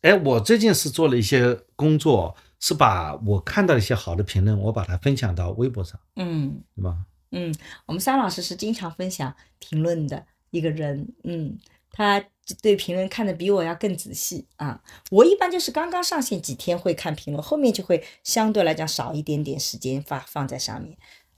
[0.00, 6.96] 哎，我最近是做了一些工作，是把我看到一些好的评论，我把它分享到微博上，嗯对吧？
[7.30, 7.54] 嗯，
[7.86, 11.58] 我们三老师是经常分享评论的一个人，嗯，
[11.90, 12.22] 他
[12.60, 14.82] 对评论看的比我要更仔细啊。
[15.10, 20.96] 我一般就是刚刚上线几天会看评论，后面就会相对来讲少一点点时间发放在上面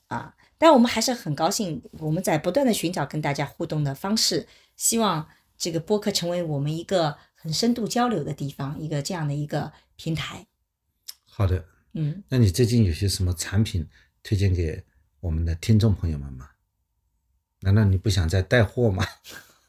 [0.08, 0.34] 啊。
[0.64, 10.46] 但我们还是很高兴，我们在不断的寻找跟大家互动的方式，希望这个播客成为我们一个很深度交流的地方，一个这样的一个平台。
[11.28, 13.86] 好的，嗯，那你最近有些什么产品
[14.22, 14.82] 推荐给
[15.20, 16.48] 我们的听众朋友们吗？
[17.60, 19.06] 难道你不想再带货吗？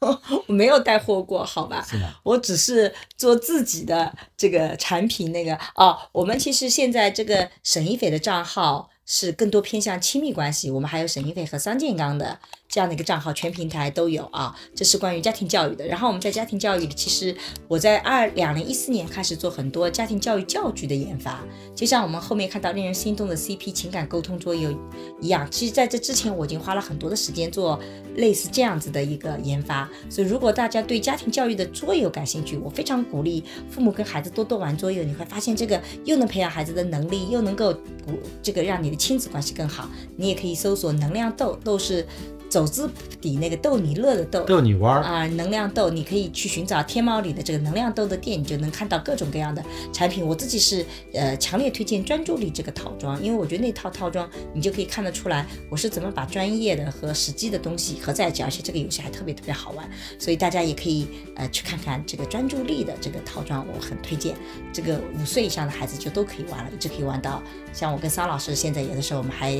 [0.48, 1.84] 我没有带货过，好吧？
[1.86, 2.18] 是吗？
[2.22, 12.38] 我只是做自己的这个产品，那个哦，我们其实现在这个沈一斐的账号是更多偏向亲密关系，我们还有沈一飞和桑建刚的
[12.68, 14.54] 这样的一个账号，全平台都有啊。
[14.74, 15.86] 这是关于家庭教育的。
[15.86, 17.34] 然后我们在家庭教育里，其实
[17.68, 21.44] 我在二两零一四年开始做很多家庭教育教具的研发，
[21.74, 24.76] 就像我们后面看到令人心动的 CP 情感沟通桌游
[25.20, 25.48] 一样。
[25.50, 27.78] 其实在这之前，我已经花了很多的时间做
[28.16, 29.88] 类似这样子的一个研发。
[30.10, 35.02] 所以，如果大家对家庭教育的桌游感兴趣，我非常鼓励父母跟孩子多多玩桌游。
[35.04, 39.88] 你会发现，这个又能培养孩子的能力，又能够鼓这个让你的亲子关系更好。
[40.16, 42.06] 你也可以搜索“能量豆”，豆是
[42.48, 42.90] 走字
[43.20, 44.44] 底那个逗你乐的逗。
[44.44, 50.24] 逗你玩儿，啊、能量豆，你可以去寻找天猫里的这个能量豆的店，你就能看到各种各样的产品。
[50.26, 59.88] 我自己是呃强烈推荐专注力这个套装，因为我觉得那套套装你就可以看得出来我是怎么把专业的和实际的东西合在一起，而且这个游戏还特别特别好玩，
[60.18, 64.36] 所以大家也可以呃去看看这个专注力的这个套装，我很推荐。
[64.72, 67.42] 这个五岁以上的孩子就都可以玩了，一直可以玩到
[67.72, 69.52] 像我跟桑老师现在有的时候我们还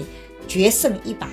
[0.47, 1.29] 决胜一把，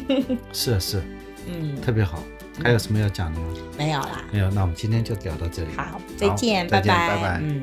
[0.52, 1.02] 是是，
[1.46, 2.22] 嗯，特别好。
[2.62, 3.46] 还有什么要讲的吗？
[3.78, 4.24] 没有啦。
[4.32, 5.68] 没有，那我们今天就聊到这里。
[5.76, 7.62] 好，再见，拜拜拜拜嗯。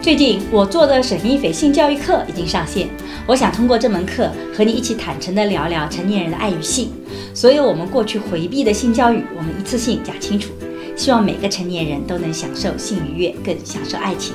[0.00, 2.88] 最近我做的沈一斐性教育课已经上线，
[3.26, 6.92] 我想通过这门课和你一起坦诚地聊聊成年人的爱与性，
[7.34, 10.52] 所有我们过去回避的性教育，我们一次性讲清楚。
[10.96, 14.34] 希望每个成年人都能享受性愉悦，更享受爱情。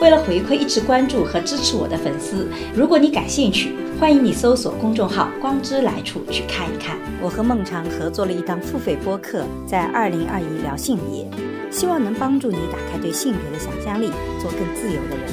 [0.00, 6.96] 为了回馈一直关注和支持我的粉丝，如果你感兴趣，欢迎你搜索公众号“光之来处”去看一看。
[7.20, 11.28] 我和孟尝合作了一档付费播客，在二零二一聊性别，
[11.70, 14.10] 希望能帮助你打开对性别的想象力，
[14.40, 15.26] 做更自由的人。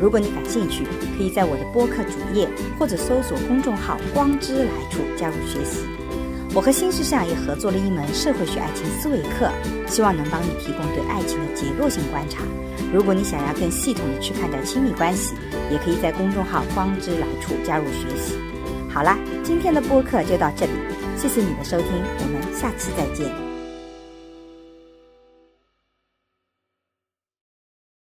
[0.00, 0.84] 如果你感兴趣，
[1.18, 2.48] 可以在我的播客主页
[2.78, 5.80] 或者搜索公众号“光之来处”加入学习。
[6.56, 9.52] 我和新世相也合作了一门社会学爱情思维课，
[9.86, 12.44] 希望能帮你提供对爱情的结构性观察。
[12.90, 15.34] 如果你想要更系统的去看待亲密关系，
[15.70, 18.38] 也可以在公众号“光之来处”加入学习。
[18.88, 20.72] 好啦，今天的播客就到这里，
[21.18, 23.45] 谢谢你的收听，我们下期再见。